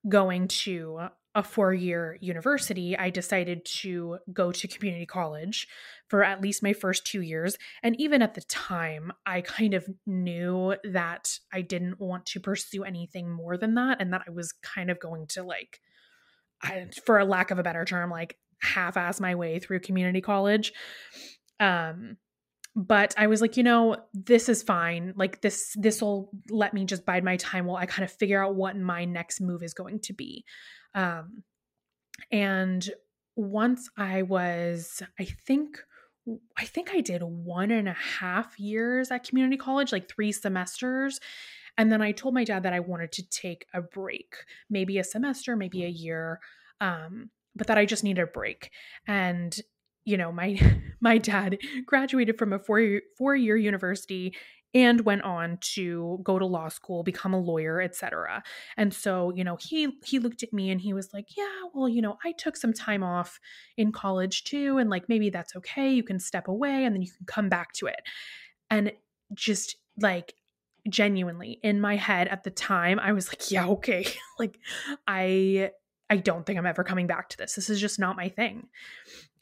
going 0.10 0.48
to 0.48 1.10
a 1.38 1.44
four 1.44 1.72
year 1.72 2.18
university, 2.20 2.98
I 2.98 3.12
decided 3.12 3.64
to 3.66 4.18
go 4.34 4.52
to 4.52 4.68
community 4.68 5.06
college 5.06 5.68
for 6.08 6.24
at 6.24 6.42
least 6.42 6.64
my 6.64 6.74
first 6.74 7.06
two 7.06 7.22
years. 7.22 7.60
And 7.84 7.96
even 8.02 8.24
at 8.24 8.34
the 8.34 8.42
time, 8.42 9.14
I 9.24 9.42
kind 9.42 9.76
of 9.76 9.88
knew 10.08 10.76
that 10.84 11.38
I 11.54 11.62
didn't 11.62 12.00
want 12.00 12.26
to 12.28 12.40
pursue 12.40 12.84
anything 12.84 13.30
more 13.30 13.56
than 13.56 13.76
that 13.76 14.02
and 14.02 14.12
that 14.14 14.24
I 14.28 14.32
was 14.32 14.52
kind 14.52 14.90
of 14.90 15.00
going 15.00 15.28
to, 15.28 15.44
like, 15.44 15.80
I, 16.64 16.88
for 17.06 17.20
a 17.20 17.26
lack 17.26 17.52
of 17.52 17.60
a 17.60 17.64
better 17.64 17.86
term, 17.86 18.10
like 18.10 18.40
half 18.60 18.98
ass 18.98 19.20
my 19.20 19.36
way 19.36 19.60
through 19.60 19.82
community 19.82 20.22
college. 20.22 20.74
Um, 21.60 22.18
but 22.76 23.14
I 23.16 23.28
was 23.28 23.42
like, 23.42 23.58
you 23.58 23.64
know, 23.64 23.98
this 24.14 24.50
is 24.50 24.64
fine. 24.64 25.14
Like 25.16 25.42
this 25.42 25.76
this 25.80 26.02
will 26.02 26.32
let 26.50 26.74
me 26.74 26.86
just 26.86 27.06
bide 27.06 27.24
my 27.24 27.38
time 27.38 27.66
while 27.66 27.78
I 27.78 27.86
kind 27.86 28.04
of 28.04 28.12
figure 28.12 28.44
out 28.44 28.56
what 28.56 28.78
my 28.78 29.06
next 29.06 29.42
move 29.42 29.62
is 29.62 29.74
going 29.74 30.00
to 30.02 30.14
be. 30.14 30.46
Um, 30.94 31.44
and 32.32 32.90
once 33.36 33.90
I 33.98 34.24
was, 34.24 35.02
I 35.20 35.26
think, 35.26 35.80
I 36.58 36.66
think 36.66 36.90
I 36.92 37.02
did 37.02 37.22
one 37.24 37.72
and 37.72 37.88
a 37.88 37.94
half 38.20 38.60
years 38.60 39.12
at 39.12 39.28
community 39.28 39.58
college, 39.58 39.92
like 39.92 40.10
three 40.10 40.32
semesters. 40.32 41.20
And 41.78 41.92
then 41.92 42.02
I 42.02 42.12
told 42.12 42.34
my 42.34 42.44
dad 42.44 42.64
that 42.64 42.74
I 42.74 42.80
wanted 42.80 43.12
to 43.14 43.30
take 43.30 43.68
a 43.74 43.82
break, 43.82 44.36
maybe 44.70 44.98
a 44.98 45.04
semester, 45.04 45.56
maybe 45.56 45.84
a 45.84 45.90
year, 45.90 46.40
um, 46.82 47.30
but 47.56 47.68
that 47.68 47.78
I 47.78 47.86
just 47.86 48.04
needed 48.04 48.22
a 48.22 48.28
break. 48.28 48.72
And 49.08 49.56
you 50.08 50.18
know, 50.18 50.32
my 50.32 50.58
my 51.02 51.18
dad 51.20 51.60
graduated 51.86 52.40
from 52.40 52.54
a 52.54 52.60
four 52.60 52.80
year, 52.80 53.02
four 53.18 53.36
year 53.36 53.58
university 53.58 54.34
and 54.74 55.02
went 55.02 55.24
on 55.24 55.58
to 55.62 56.20
go 56.24 56.38
to 56.38 56.46
law 56.46 56.68
school, 56.68 57.04
become 57.04 57.34
a 57.34 57.40
lawyer, 57.40 57.82
etc. 57.82 58.44
And 58.76 58.94
so, 58.94 59.32
you 59.34 59.44
know, 59.44 59.58
he 59.60 59.98
he 60.04 60.20
looked 60.20 60.44
at 60.44 60.54
me 60.54 60.70
and 60.70 60.82
he 60.82 60.94
was 60.94 61.14
like, 61.14 61.38
"Yeah, 61.38 61.46
well, 61.74 61.90
you 61.90 62.02
know, 62.02 62.18
I 62.26 62.34
took 62.34 62.58
some 62.58 62.74
time 62.74 63.04
off 63.04 63.40
in 63.78 63.92
college 63.92 64.44
too 64.44 64.78
and 64.78 64.90
like 64.90 65.08
maybe 65.10 65.30
that's 65.30 65.56
okay. 65.56 65.92
You 65.92 66.04
can 66.04 66.20
step 66.20 66.48
away 66.48 66.86
and 66.86 66.96
then 66.96 67.02
you 67.02 67.12
can 67.12 67.26
come 67.26 67.50
back 67.50 67.74
to 67.74 67.88
it." 67.88 68.02
And 68.70 68.92
just 69.34 69.78
like 70.00 70.34
genuinely 70.90 71.60
in 71.64 71.82
my 71.82 71.96
head 71.96 72.28
at 72.28 72.44
the 72.44 72.52
time, 72.52 73.00
I 73.00 73.14
was 73.14 73.30
like, 73.30 73.50
"Yeah, 73.50 73.68
okay." 73.68 74.06
like 74.40 74.58
I 75.08 75.72
I 76.10 76.18
don't 76.18 76.46
think 76.46 76.58
I'm 76.58 76.66
ever 76.66 76.84
coming 76.84 77.08
back 77.08 77.30
to 77.30 77.38
this. 77.38 77.56
This 77.56 77.70
is 77.70 77.82
just 77.82 78.00
not 78.00 78.16
my 78.16 78.30
thing. 78.30 78.68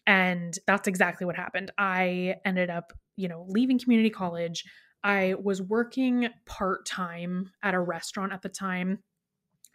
And 0.07 0.57
that's 0.67 0.87
exactly 0.87 1.25
what 1.25 1.35
happened. 1.35 1.71
I 1.77 2.35
ended 2.45 2.69
up, 2.69 2.93
you 3.15 3.27
know, 3.27 3.45
leaving 3.49 3.79
community 3.79 4.09
college 4.09 4.63
I 5.05 5.35
was 5.39 5.61
working 5.61 6.29
part 6.47 6.87
time 6.87 7.51
at 7.61 7.75
a 7.75 7.79
restaurant 7.79 8.33
at 8.33 8.41
the 8.41 8.49
time, 8.49 9.03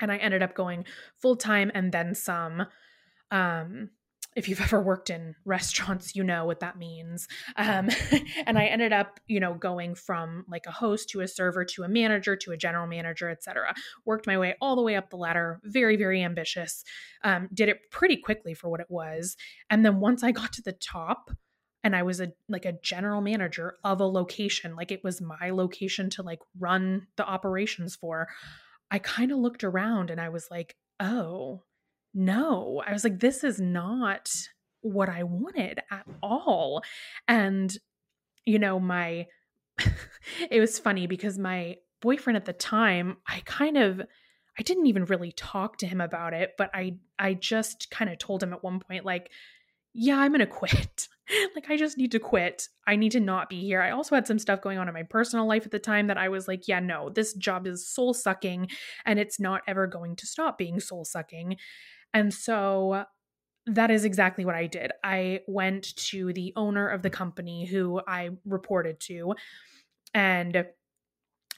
and 0.01 0.11
I 0.11 0.17
ended 0.17 0.43
up 0.43 0.57
going 0.57 0.85
full 1.23 1.37
time 1.37 1.71
and 1.73 1.93
then 1.93 2.17
some. 2.17 2.67
Um, 3.31 3.91
if 4.35 4.49
you've 4.49 4.61
ever 4.61 4.83
worked 4.83 5.09
in 5.09 5.37
restaurants, 5.45 6.17
you 6.17 6.25
know 6.25 6.47
what 6.47 6.59
that 6.61 6.79
means. 6.79 7.29
Um, 7.57 7.91
and 8.47 8.59
I 8.59 8.67
ended 8.67 8.93
up, 8.93 9.21
you 9.29 9.39
know, 9.39 9.55
going 9.55 9.95
from 9.95 10.45
like 10.49 10.67
a 10.67 10.73
host 10.73 11.09
to 11.11 11.21
a 11.21 11.29
server 11.29 11.65
to 11.65 11.85
a 11.85 11.89
manager 11.89 12.35
to 12.35 12.51
a 12.51 12.57
general 12.57 12.89
manager, 12.89 13.31
etc. 13.31 13.73
Worked 14.05 14.27
my 14.27 14.37
way 14.37 14.57
all 14.61 14.75
the 14.75 14.83
way 14.83 14.97
up 14.97 15.11
the 15.11 15.17
ladder. 15.17 15.61
Very, 15.63 15.97
very 15.97 16.25
ambitious. 16.25 16.83
Um, 17.23 17.49
did 17.55 17.69
it 17.69 17.79
pretty 17.93 18.17
quickly 18.17 18.53
for 18.53 18.69
what 18.69 18.81
it 18.81 18.91
was. 18.91 19.37
And 19.71 19.87
then 19.87 20.01
once 20.01 20.25
I 20.25 20.33
got 20.33 20.53
to 20.55 20.63
the 20.63 20.73
top, 20.73 21.31
and 21.83 21.97
I 21.97 22.03
was 22.03 22.21
a 22.21 22.33
like 22.49 22.65
a 22.65 22.79
general 22.83 23.21
manager 23.21 23.77
of 23.85 24.01
a 24.01 24.07
location, 24.07 24.77
like 24.77 24.93
it 24.93 25.05
was 25.05 25.21
my 25.21 25.51
location 25.51 26.11
to 26.11 26.23
like 26.23 26.41
run 26.59 27.07
the 27.17 27.27
operations 27.27 27.97
for. 27.97 28.29
I 28.91 28.99
kind 28.99 29.31
of 29.31 29.39
looked 29.39 29.65
around 29.65 30.11
and 30.11 30.21
I 30.21 30.29
was 30.29 30.49
like, 30.51 30.77
"Oh, 30.99 31.63
no." 32.13 32.83
I 32.87 32.93
was 32.93 33.05
like, 33.05 33.21
"This 33.21 33.45
is 33.45 33.61
not 33.61 34.31
what 34.83 35.09
I 35.09 35.23
wanted 35.23 35.81
at 35.91 36.07
all." 36.23 36.83
And 37.29 37.75
you 38.45 38.59
know, 38.59 38.81
my 38.81 39.27
it 40.51 40.61
was 40.61 40.79
funny 40.79 41.07
because 41.07 41.39
my 41.39 41.77
boyfriend 42.03 42.37
at 42.37 42.45
the 42.45 42.53
time, 42.53 43.19
I 43.27 43.43
kind 43.45 43.77
of 43.77 44.01
I 44.59 44.63
didn't 44.63 44.87
even 44.87 45.05
really 45.07 45.33
talk 45.33 45.79
to 45.79 45.87
him 45.87 46.01
about 46.01 46.35
it, 46.35 46.53
but 46.59 46.71
I 46.75 46.97
I 47.19 47.35
just 47.35 47.91
kind 47.91 48.11
of 48.11 48.19
told 48.19 48.43
him 48.43 48.53
at 48.53 48.63
one 48.63 48.81
point 48.81 49.05
like, 49.05 49.31
"Yeah, 49.95 50.19
I'm 50.19 50.33
going 50.33 50.41
to 50.41 50.47
quit." 50.47 51.09
like 51.55 51.71
I 51.71 51.77
just 51.77 51.99
need 51.99 52.13
to 52.13 52.19
quit. 52.19 52.69
I 52.87 52.97
need 52.97 53.13
to 53.13 53.21
not 53.21 53.49
be 53.49 53.61
here. 53.61 53.81
I 53.81 53.91
also 53.91 54.15
had 54.15 54.27
some 54.27 54.39
stuff 54.39 54.61
going 54.61 54.79
on 54.79 54.89
in 54.89 54.95
my 54.95 55.03
personal 55.03 55.47
life 55.47 55.65
at 55.65 55.71
the 55.71 55.79
time 55.79 56.07
that 56.09 56.19
I 56.19 56.29
was 56.29 56.49
like, 56.49 56.69
yeah, 56.69 56.81
no, 56.81 57.11
this 57.11 57.35
job 57.35 57.67
is 57.67 57.89
soul 57.89 58.15
sucking 58.15 58.69
and 59.05 59.19
it's 59.19 59.41
not 59.41 59.63
ever 59.67 59.87
going 59.87 60.17
to 60.17 60.27
stop 60.27 60.59
being 60.59 60.81
soul 60.81 61.05
sucking. 61.05 61.57
And 62.13 62.33
so 62.33 63.05
that 63.67 63.91
is 63.91 64.05
exactly 64.05 64.45
what 64.45 64.55
I 64.55 64.67
did. 64.67 64.91
I 65.05 65.41
went 65.47 65.95
to 65.97 66.33
the 66.33 66.53
owner 66.57 66.89
of 66.89 67.03
the 67.03 67.11
company 67.11 67.67
who 67.67 68.01
I 68.07 68.31
reported 68.45 69.01
to 69.01 69.35
and 70.15 70.67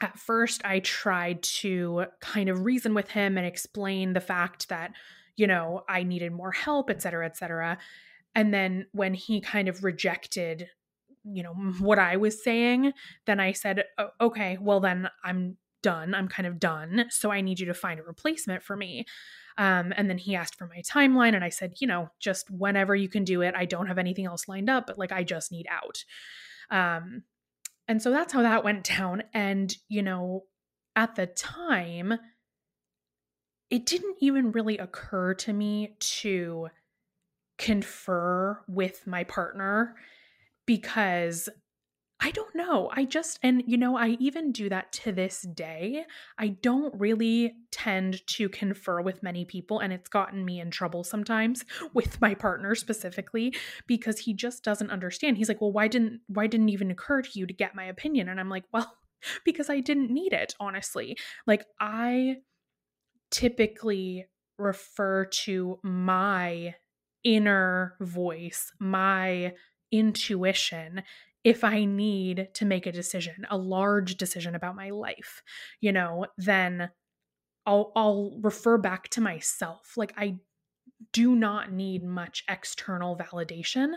at 0.00 0.18
first 0.18 0.64
I 0.64 0.80
tried 0.80 1.42
to 1.44 2.06
kind 2.20 2.48
of 2.48 2.64
reason 2.64 2.92
with 2.92 3.08
him 3.10 3.38
and 3.38 3.46
explain 3.46 4.12
the 4.12 4.20
fact 4.20 4.68
that 4.68 4.92
you 5.36 5.46
know, 5.46 5.82
I 5.88 6.02
needed 6.02 6.32
more 6.32 6.52
help, 6.52 6.90
et 6.90 7.02
cetera, 7.02 7.26
et 7.26 7.36
cetera. 7.36 7.78
And 8.34 8.52
then 8.52 8.86
when 8.92 9.14
he 9.14 9.40
kind 9.40 9.68
of 9.68 9.84
rejected, 9.84 10.68
you 11.24 11.42
know, 11.42 11.54
what 11.80 11.98
I 11.98 12.16
was 12.16 12.42
saying, 12.42 12.92
then 13.26 13.40
I 13.40 13.52
said, 13.52 13.84
okay, 14.20 14.58
well, 14.60 14.80
then 14.80 15.08
I'm 15.24 15.56
done. 15.82 16.14
I'm 16.14 16.28
kind 16.28 16.46
of 16.46 16.58
done. 16.58 17.06
So 17.10 17.30
I 17.30 17.40
need 17.40 17.60
you 17.60 17.66
to 17.66 17.74
find 17.74 18.00
a 18.00 18.04
replacement 18.04 18.62
for 18.62 18.76
me. 18.76 19.04
Um, 19.58 19.92
and 19.96 20.08
then 20.08 20.18
he 20.18 20.34
asked 20.34 20.56
for 20.56 20.66
my 20.66 20.80
timeline, 20.80 21.34
and 21.34 21.44
I 21.44 21.50
said, 21.50 21.74
you 21.78 21.86
know, 21.86 22.08
just 22.18 22.50
whenever 22.50 22.96
you 22.96 23.08
can 23.08 23.24
do 23.24 23.42
it. 23.42 23.54
I 23.56 23.66
don't 23.66 23.86
have 23.86 23.98
anything 23.98 24.24
else 24.24 24.48
lined 24.48 24.70
up, 24.70 24.86
but 24.86 24.98
like 24.98 25.12
I 25.12 25.24
just 25.24 25.52
need 25.52 25.66
out. 25.70 26.04
Um, 26.70 27.24
and 27.88 28.00
so 28.00 28.10
that's 28.10 28.32
how 28.32 28.42
that 28.42 28.64
went 28.64 28.84
down. 28.96 29.24
And, 29.34 29.74
you 29.88 30.02
know, 30.02 30.44
at 30.96 31.16
the 31.16 31.26
time, 31.26 32.14
it 33.70 33.86
didn't 33.86 34.16
even 34.20 34.52
really 34.52 34.78
occur 34.78 35.34
to 35.34 35.52
me 35.52 35.96
to 35.98 36.68
confer 37.62 38.60
with 38.66 39.06
my 39.06 39.22
partner 39.22 39.94
because 40.66 41.48
I 42.20 42.30
don't 42.32 42.54
know. 42.54 42.90
I 42.92 43.04
just, 43.04 43.38
and 43.42 43.62
you 43.66 43.76
know, 43.76 43.96
I 43.96 44.16
even 44.20 44.52
do 44.52 44.68
that 44.68 44.92
to 44.92 45.12
this 45.12 45.42
day. 45.42 46.04
I 46.38 46.48
don't 46.48 46.94
really 46.98 47.54
tend 47.70 48.24
to 48.28 48.48
confer 48.48 49.00
with 49.00 49.22
many 49.22 49.44
people, 49.44 49.78
and 49.78 49.92
it's 49.92 50.08
gotten 50.08 50.44
me 50.44 50.60
in 50.60 50.70
trouble 50.70 51.04
sometimes 51.04 51.64
with 51.94 52.20
my 52.20 52.34
partner 52.34 52.74
specifically 52.74 53.54
because 53.86 54.18
he 54.18 54.34
just 54.34 54.64
doesn't 54.64 54.90
understand. 54.90 55.36
He's 55.36 55.48
like, 55.48 55.60
Well, 55.60 55.72
why 55.72 55.88
didn't, 55.88 56.20
why 56.26 56.48
didn't 56.48 56.68
even 56.68 56.90
occur 56.90 57.22
to 57.22 57.30
you 57.38 57.46
to 57.46 57.54
get 57.54 57.76
my 57.76 57.84
opinion? 57.84 58.28
And 58.28 58.40
I'm 58.40 58.50
like, 58.50 58.64
Well, 58.72 58.92
because 59.44 59.70
I 59.70 59.78
didn't 59.80 60.10
need 60.10 60.32
it, 60.32 60.54
honestly. 60.58 61.16
Like, 61.46 61.64
I 61.80 62.36
typically 63.30 64.26
refer 64.58 65.24
to 65.24 65.78
my 65.82 66.74
inner 67.24 67.96
voice, 68.00 68.72
my 68.78 69.54
intuition, 69.90 71.02
if 71.44 71.64
I 71.64 71.84
need 71.84 72.48
to 72.54 72.64
make 72.64 72.86
a 72.86 72.92
decision, 72.92 73.46
a 73.50 73.56
large 73.56 74.16
decision 74.16 74.54
about 74.54 74.76
my 74.76 74.90
life, 74.90 75.42
you 75.80 75.92
know, 75.92 76.26
then 76.38 76.90
I'll 77.66 77.92
I'll 77.96 78.38
refer 78.40 78.78
back 78.78 79.08
to 79.10 79.20
myself. 79.20 79.96
Like 79.96 80.14
I 80.16 80.38
do 81.12 81.34
not 81.36 81.72
need 81.72 82.04
much 82.04 82.44
external 82.48 83.16
validation 83.16 83.94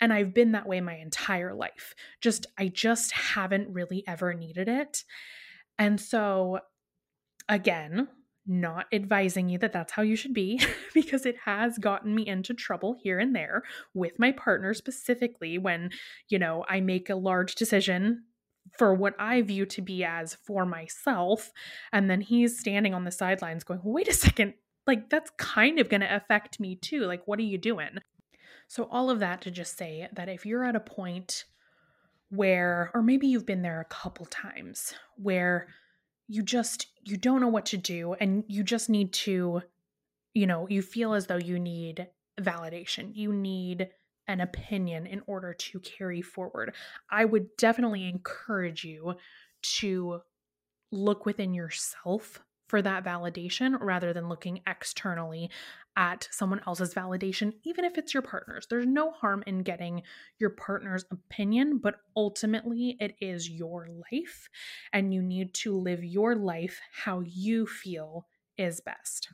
and 0.00 0.12
I've 0.12 0.34
been 0.34 0.52
that 0.52 0.66
way 0.66 0.80
my 0.80 0.96
entire 0.96 1.54
life. 1.54 1.94
Just 2.20 2.46
I 2.58 2.68
just 2.68 3.12
haven't 3.12 3.72
really 3.72 4.04
ever 4.06 4.34
needed 4.34 4.68
it. 4.68 5.04
And 5.78 6.00
so 6.00 6.60
again, 7.48 8.08
not 8.48 8.86
advising 8.92 9.48
you 9.48 9.58
that 9.58 9.72
that's 9.72 9.92
how 9.92 10.02
you 10.02 10.16
should 10.16 10.34
be 10.34 10.60
because 10.94 11.26
it 11.26 11.36
has 11.44 11.78
gotten 11.78 12.14
me 12.14 12.26
into 12.26 12.54
trouble 12.54 12.96
here 13.02 13.18
and 13.18 13.36
there 13.36 13.62
with 13.94 14.18
my 14.18 14.32
partner 14.32 14.72
specifically 14.72 15.58
when 15.58 15.90
you 16.28 16.38
know 16.38 16.64
I 16.68 16.80
make 16.80 17.10
a 17.10 17.14
large 17.14 17.54
decision 17.54 18.24
for 18.76 18.94
what 18.94 19.14
I 19.18 19.42
view 19.42 19.66
to 19.66 19.82
be 19.82 20.04
as 20.04 20.34
for 20.46 20.64
myself 20.64 21.52
and 21.92 22.10
then 22.10 22.20
he's 22.20 22.58
standing 22.58 22.94
on 22.94 23.04
the 23.04 23.10
sidelines 23.10 23.64
going 23.64 23.80
wait 23.84 24.08
a 24.08 24.12
second. 24.12 24.54
Like 24.86 25.10
that's 25.10 25.30
kind 25.36 25.78
of 25.78 25.90
going 25.90 26.00
to 26.00 26.14
affect 26.14 26.58
me 26.58 26.74
too. 26.74 27.02
Like 27.02 27.22
what 27.26 27.38
are 27.38 27.42
you 27.42 27.58
doing? 27.58 27.98
So 28.68 28.88
all 28.90 29.10
of 29.10 29.20
that 29.20 29.42
to 29.42 29.50
just 29.50 29.76
say 29.76 30.08
that 30.12 30.28
if 30.28 30.46
you're 30.46 30.64
at 30.64 30.76
a 30.76 30.80
point 30.80 31.44
where 32.30 32.90
or 32.94 33.02
maybe 33.02 33.26
you've 33.26 33.46
been 33.46 33.62
there 33.62 33.80
a 33.80 33.86
couple 33.86 34.26
times 34.26 34.94
where 35.16 35.68
you 36.28 36.42
just 36.42 36.86
you 37.04 37.16
don't 37.16 37.40
know 37.40 37.48
what 37.48 37.66
to 37.66 37.76
do 37.76 38.14
and 38.14 38.44
you 38.48 38.62
just 38.62 38.90
need 38.90 39.12
to 39.12 39.62
you 40.34 40.46
know 40.46 40.66
you 40.68 40.82
feel 40.82 41.14
as 41.14 41.26
though 41.26 41.36
you 41.36 41.58
need 41.58 42.08
validation. 42.40 43.14
You 43.14 43.32
need 43.32 43.88
an 44.26 44.40
opinion 44.40 45.06
in 45.06 45.22
order 45.26 45.54
to 45.54 45.80
carry 45.80 46.22
forward. 46.22 46.74
I 47.10 47.24
would 47.24 47.56
definitely 47.56 48.08
encourage 48.08 48.84
you 48.84 49.14
to 49.62 50.20
look 50.90 51.26
within 51.26 51.54
yourself 51.54 52.40
for 52.68 52.82
that 52.82 53.04
validation 53.04 53.78
rather 53.80 54.12
than 54.12 54.28
looking 54.28 54.60
externally 54.66 55.50
at 55.98 56.28
someone 56.30 56.60
else's 56.64 56.94
validation, 56.94 57.52
even 57.64 57.84
if 57.84 57.98
it's 57.98 58.14
your 58.14 58.22
partner's. 58.22 58.68
There's 58.70 58.86
no 58.86 59.10
harm 59.10 59.42
in 59.48 59.64
getting 59.64 60.02
your 60.38 60.50
partner's 60.50 61.04
opinion, 61.10 61.78
but 61.82 61.96
ultimately 62.16 62.96
it 63.00 63.16
is 63.20 63.50
your 63.50 63.88
life 64.12 64.48
and 64.92 65.12
you 65.12 65.20
need 65.20 65.52
to 65.54 65.76
live 65.76 66.04
your 66.04 66.36
life 66.36 66.80
how 66.92 67.20
you 67.26 67.66
feel 67.66 68.26
is 68.56 68.80
best. 68.80 69.28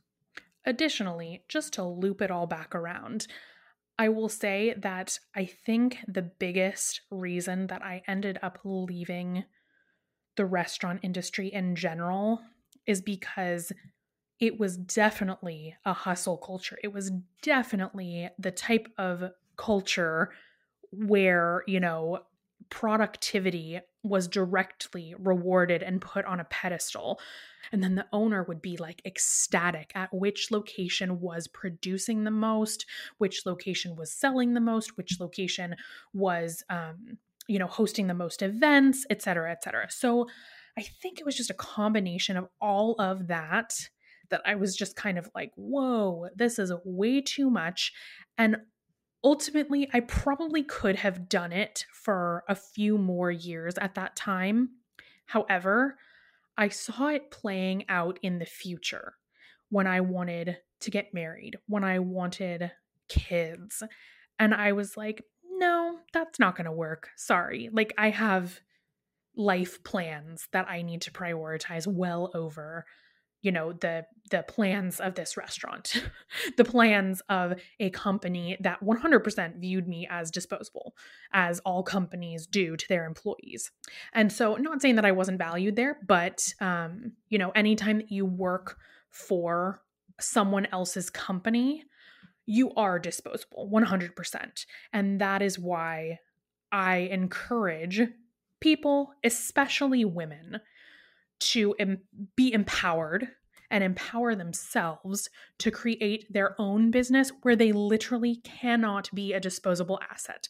Additionally, 0.64 1.44
just 1.48 1.74
to 1.74 1.84
loop 1.84 2.22
it 2.22 2.30
all 2.30 2.46
back 2.46 2.74
around, 2.74 3.26
I 3.98 4.08
will 4.08 4.30
say 4.30 4.74
that 4.78 5.18
I 5.36 5.44
think 5.44 5.98
the 6.08 6.22
biggest 6.22 7.02
reason 7.10 7.66
that 7.66 7.82
I 7.82 8.02
ended 8.08 8.38
up 8.42 8.58
leaving 8.64 9.44
the 10.36 10.46
restaurant 10.46 11.00
industry 11.02 11.48
in 11.52 11.76
general 11.76 12.40
is 12.86 13.02
because 13.02 13.70
it 14.46 14.60
was 14.60 14.76
definitely 14.76 15.74
a 15.84 15.92
hustle 15.92 16.36
culture. 16.36 16.78
It 16.82 16.92
was 16.92 17.10
definitely 17.42 18.28
the 18.38 18.50
type 18.50 18.88
of 18.98 19.30
culture 19.56 20.30
where, 20.90 21.62
you 21.66 21.80
know, 21.80 22.20
productivity 22.70 23.80
was 24.02 24.28
directly 24.28 25.14
rewarded 25.18 25.82
and 25.82 26.00
put 26.00 26.24
on 26.26 26.40
a 26.40 26.44
pedestal. 26.44 27.20
And 27.72 27.82
then 27.82 27.94
the 27.94 28.06
owner 28.12 28.44
would 28.44 28.60
be 28.60 28.76
like 28.76 29.00
ecstatic 29.06 29.92
at 29.94 30.12
which 30.12 30.50
location 30.50 31.20
was 31.20 31.48
producing 31.48 32.24
the 32.24 32.30
most, 32.30 32.86
which 33.18 33.46
location 33.46 33.96
was 33.96 34.12
selling 34.12 34.54
the 34.54 34.60
most, 34.60 34.96
which 34.96 35.20
location 35.20 35.74
was, 36.12 36.62
um, 36.68 37.18
you 37.48 37.58
know, 37.58 37.66
hosting 37.66 38.06
the 38.06 38.14
most 38.14 38.42
events, 38.42 39.06
et 39.08 39.22
cetera, 39.22 39.50
et 39.50 39.62
cetera. 39.62 39.90
So 39.90 40.26
I 40.76 40.82
think 40.82 41.18
it 41.18 41.24
was 41.24 41.36
just 41.36 41.50
a 41.50 41.54
combination 41.54 42.36
of 42.36 42.48
all 42.60 42.94
of 42.98 43.28
that 43.28 43.88
that 44.30 44.42
I 44.44 44.54
was 44.54 44.76
just 44.76 44.96
kind 44.96 45.18
of 45.18 45.30
like, 45.34 45.52
whoa, 45.56 46.28
this 46.34 46.58
is 46.58 46.72
way 46.84 47.20
too 47.20 47.50
much. 47.50 47.92
And 48.38 48.56
ultimately, 49.22 49.88
I 49.92 50.00
probably 50.00 50.62
could 50.62 50.96
have 50.96 51.28
done 51.28 51.52
it 51.52 51.86
for 51.92 52.44
a 52.48 52.54
few 52.54 52.98
more 52.98 53.30
years 53.30 53.76
at 53.78 53.94
that 53.94 54.16
time. 54.16 54.70
However, 55.26 55.98
I 56.56 56.68
saw 56.68 57.08
it 57.08 57.30
playing 57.30 57.84
out 57.88 58.18
in 58.22 58.38
the 58.38 58.44
future 58.44 59.14
when 59.70 59.86
I 59.86 60.00
wanted 60.00 60.58
to 60.80 60.90
get 60.90 61.14
married, 61.14 61.56
when 61.66 61.84
I 61.84 61.98
wanted 61.98 62.70
kids. 63.08 63.82
And 64.38 64.54
I 64.54 64.72
was 64.72 64.96
like, 64.96 65.24
no, 65.50 65.98
that's 66.12 66.38
not 66.38 66.56
going 66.56 66.66
to 66.66 66.72
work. 66.72 67.10
Sorry. 67.16 67.70
Like, 67.72 67.92
I 67.96 68.10
have 68.10 68.60
life 69.36 69.82
plans 69.82 70.48
that 70.52 70.68
I 70.68 70.82
need 70.82 71.02
to 71.02 71.10
prioritize 71.10 71.86
well 71.86 72.30
over 72.34 72.84
you 73.44 73.52
know 73.52 73.72
the 73.72 74.04
the 74.30 74.42
plans 74.48 75.00
of 75.00 75.14
this 75.14 75.36
restaurant 75.36 76.02
the 76.56 76.64
plans 76.64 77.22
of 77.28 77.60
a 77.78 77.90
company 77.90 78.56
that 78.60 78.82
100% 78.82 79.60
viewed 79.60 79.86
me 79.86 80.08
as 80.10 80.30
disposable 80.30 80.96
as 81.32 81.60
all 81.60 81.82
companies 81.82 82.46
do 82.46 82.76
to 82.76 82.88
their 82.88 83.04
employees 83.04 83.70
and 84.12 84.32
so 84.32 84.56
not 84.56 84.80
saying 84.80 84.96
that 84.96 85.04
i 85.04 85.12
wasn't 85.12 85.38
valued 85.38 85.76
there 85.76 85.98
but 86.06 86.52
um 86.60 87.12
you 87.28 87.38
know 87.38 87.50
anytime 87.50 87.98
that 87.98 88.10
you 88.10 88.24
work 88.24 88.78
for 89.10 89.82
someone 90.18 90.66
else's 90.72 91.10
company 91.10 91.84
you 92.46 92.72
are 92.74 92.98
disposable 92.98 93.68
100%. 93.72 94.66
And 94.92 95.20
that 95.20 95.42
is 95.42 95.58
why 95.58 96.18
I 96.70 96.96
encourage 97.10 98.02
people, 98.60 99.12
especially 99.22 100.04
women, 100.04 100.60
to 101.52 101.74
em- 101.78 102.02
be 102.36 102.52
empowered 102.52 103.28
and 103.70 103.82
empower 103.82 104.34
themselves 104.34 105.28
to 105.58 105.70
create 105.70 106.32
their 106.32 106.54
own 106.60 106.90
business 106.90 107.32
where 107.42 107.56
they 107.56 107.72
literally 107.72 108.36
cannot 108.44 109.10
be 109.14 109.32
a 109.32 109.40
disposable 109.40 109.98
asset. 110.10 110.48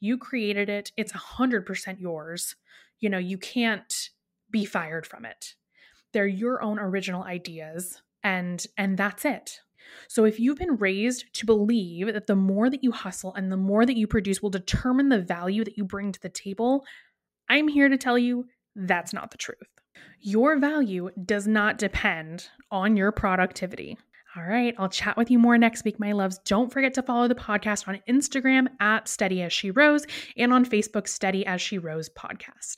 You 0.00 0.18
created 0.18 0.68
it, 0.68 0.92
it's 0.96 1.12
100% 1.12 2.00
yours. 2.00 2.56
You 3.00 3.08
know, 3.08 3.18
you 3.18 3.38
can't 3.38 4.10
be 4.50 4.64
fired 4.64 5.06
from 5.06 5.24
it. 5.24 5.54
They're 6.12 6.26
your 6.26 6.62
own 6.62 6.78
original 6.78 7.22
ideas 7.22 8.02
and 8.22 8.64
and 8.76 8.98
that's 8.98 9.24
it. 9.24 9.60
So 10.08 10.24
if 10.24 10.40
you've 10.40 10.58
been 10.58 10.76
raised 10.76 11.32
to 11.34 11.46
believe 11.46 12.12
that 12.12 12.26
the 12.26 12.36
more 12.36 12.68
that 12.68 12.82
you 12.82 12.92
hustle 12.92 13.34
and 13.34 13.50
the 13.50 13.56
more 13.56 13.86
that 13.86 13.96
you 13.96 14.06
produce 14.06 14.42
will 14.42 14.50
determine 14.50 15.08
the 15.08 15.20
value 15.20 15.64
that 15.64 15.76
you 15.78 15.84
bring 15.84 16.12
to 16.12 16.20
the 16.20 16.28
table, 16.28 16.84
I'm 17.48 17.68
here 17.68 17.88
to 17.88 17.96
tell 17.96 18.18
you 18.18 18.46
that's 18.74 19.12
not 19.12 19.30
the 19.30 19.38
truth. 19.38 19.75
Your 20.20 20.58
value 20.58 21.10
does 21.24 21.46
not 21.46 21.78
depend 21.78 22.48
on 22.70 22.96
your 22.96 23.12
productivity. 23.12 23.96
All 24.36 24.42
right, 24.42 24.74
I'll 24.76 24.88
chat 24.88 25.16
with 25.16 25.30
you 25.30 25.38
more 25.38 25.56
next 25.56 25.84
week, 25.84 25.98
my 25.98 26.12
loves. 26.12 26.38
Don't 26.44 26.70
forget 26.70 26.92
to 26.94 27.02
follow 27.02 27.26
the 27.26 27.34
podcast 27.34 27.88
on 27.88 28.00
Instagram 28.06 28.66
at 28.80 29.08
Steady 29.08 29.40
As 29.40 29.52
She 29.52 29.70
Rose 29.70 30.06
and 30.36 30.52
on 30.52 30.66
Facebook, 30.66 31.08
Steady 31.08 31.46
As 31.46 31.62
She 31.62 31.78
Rose 31.78 32.10
Podcast. 32.10 32.76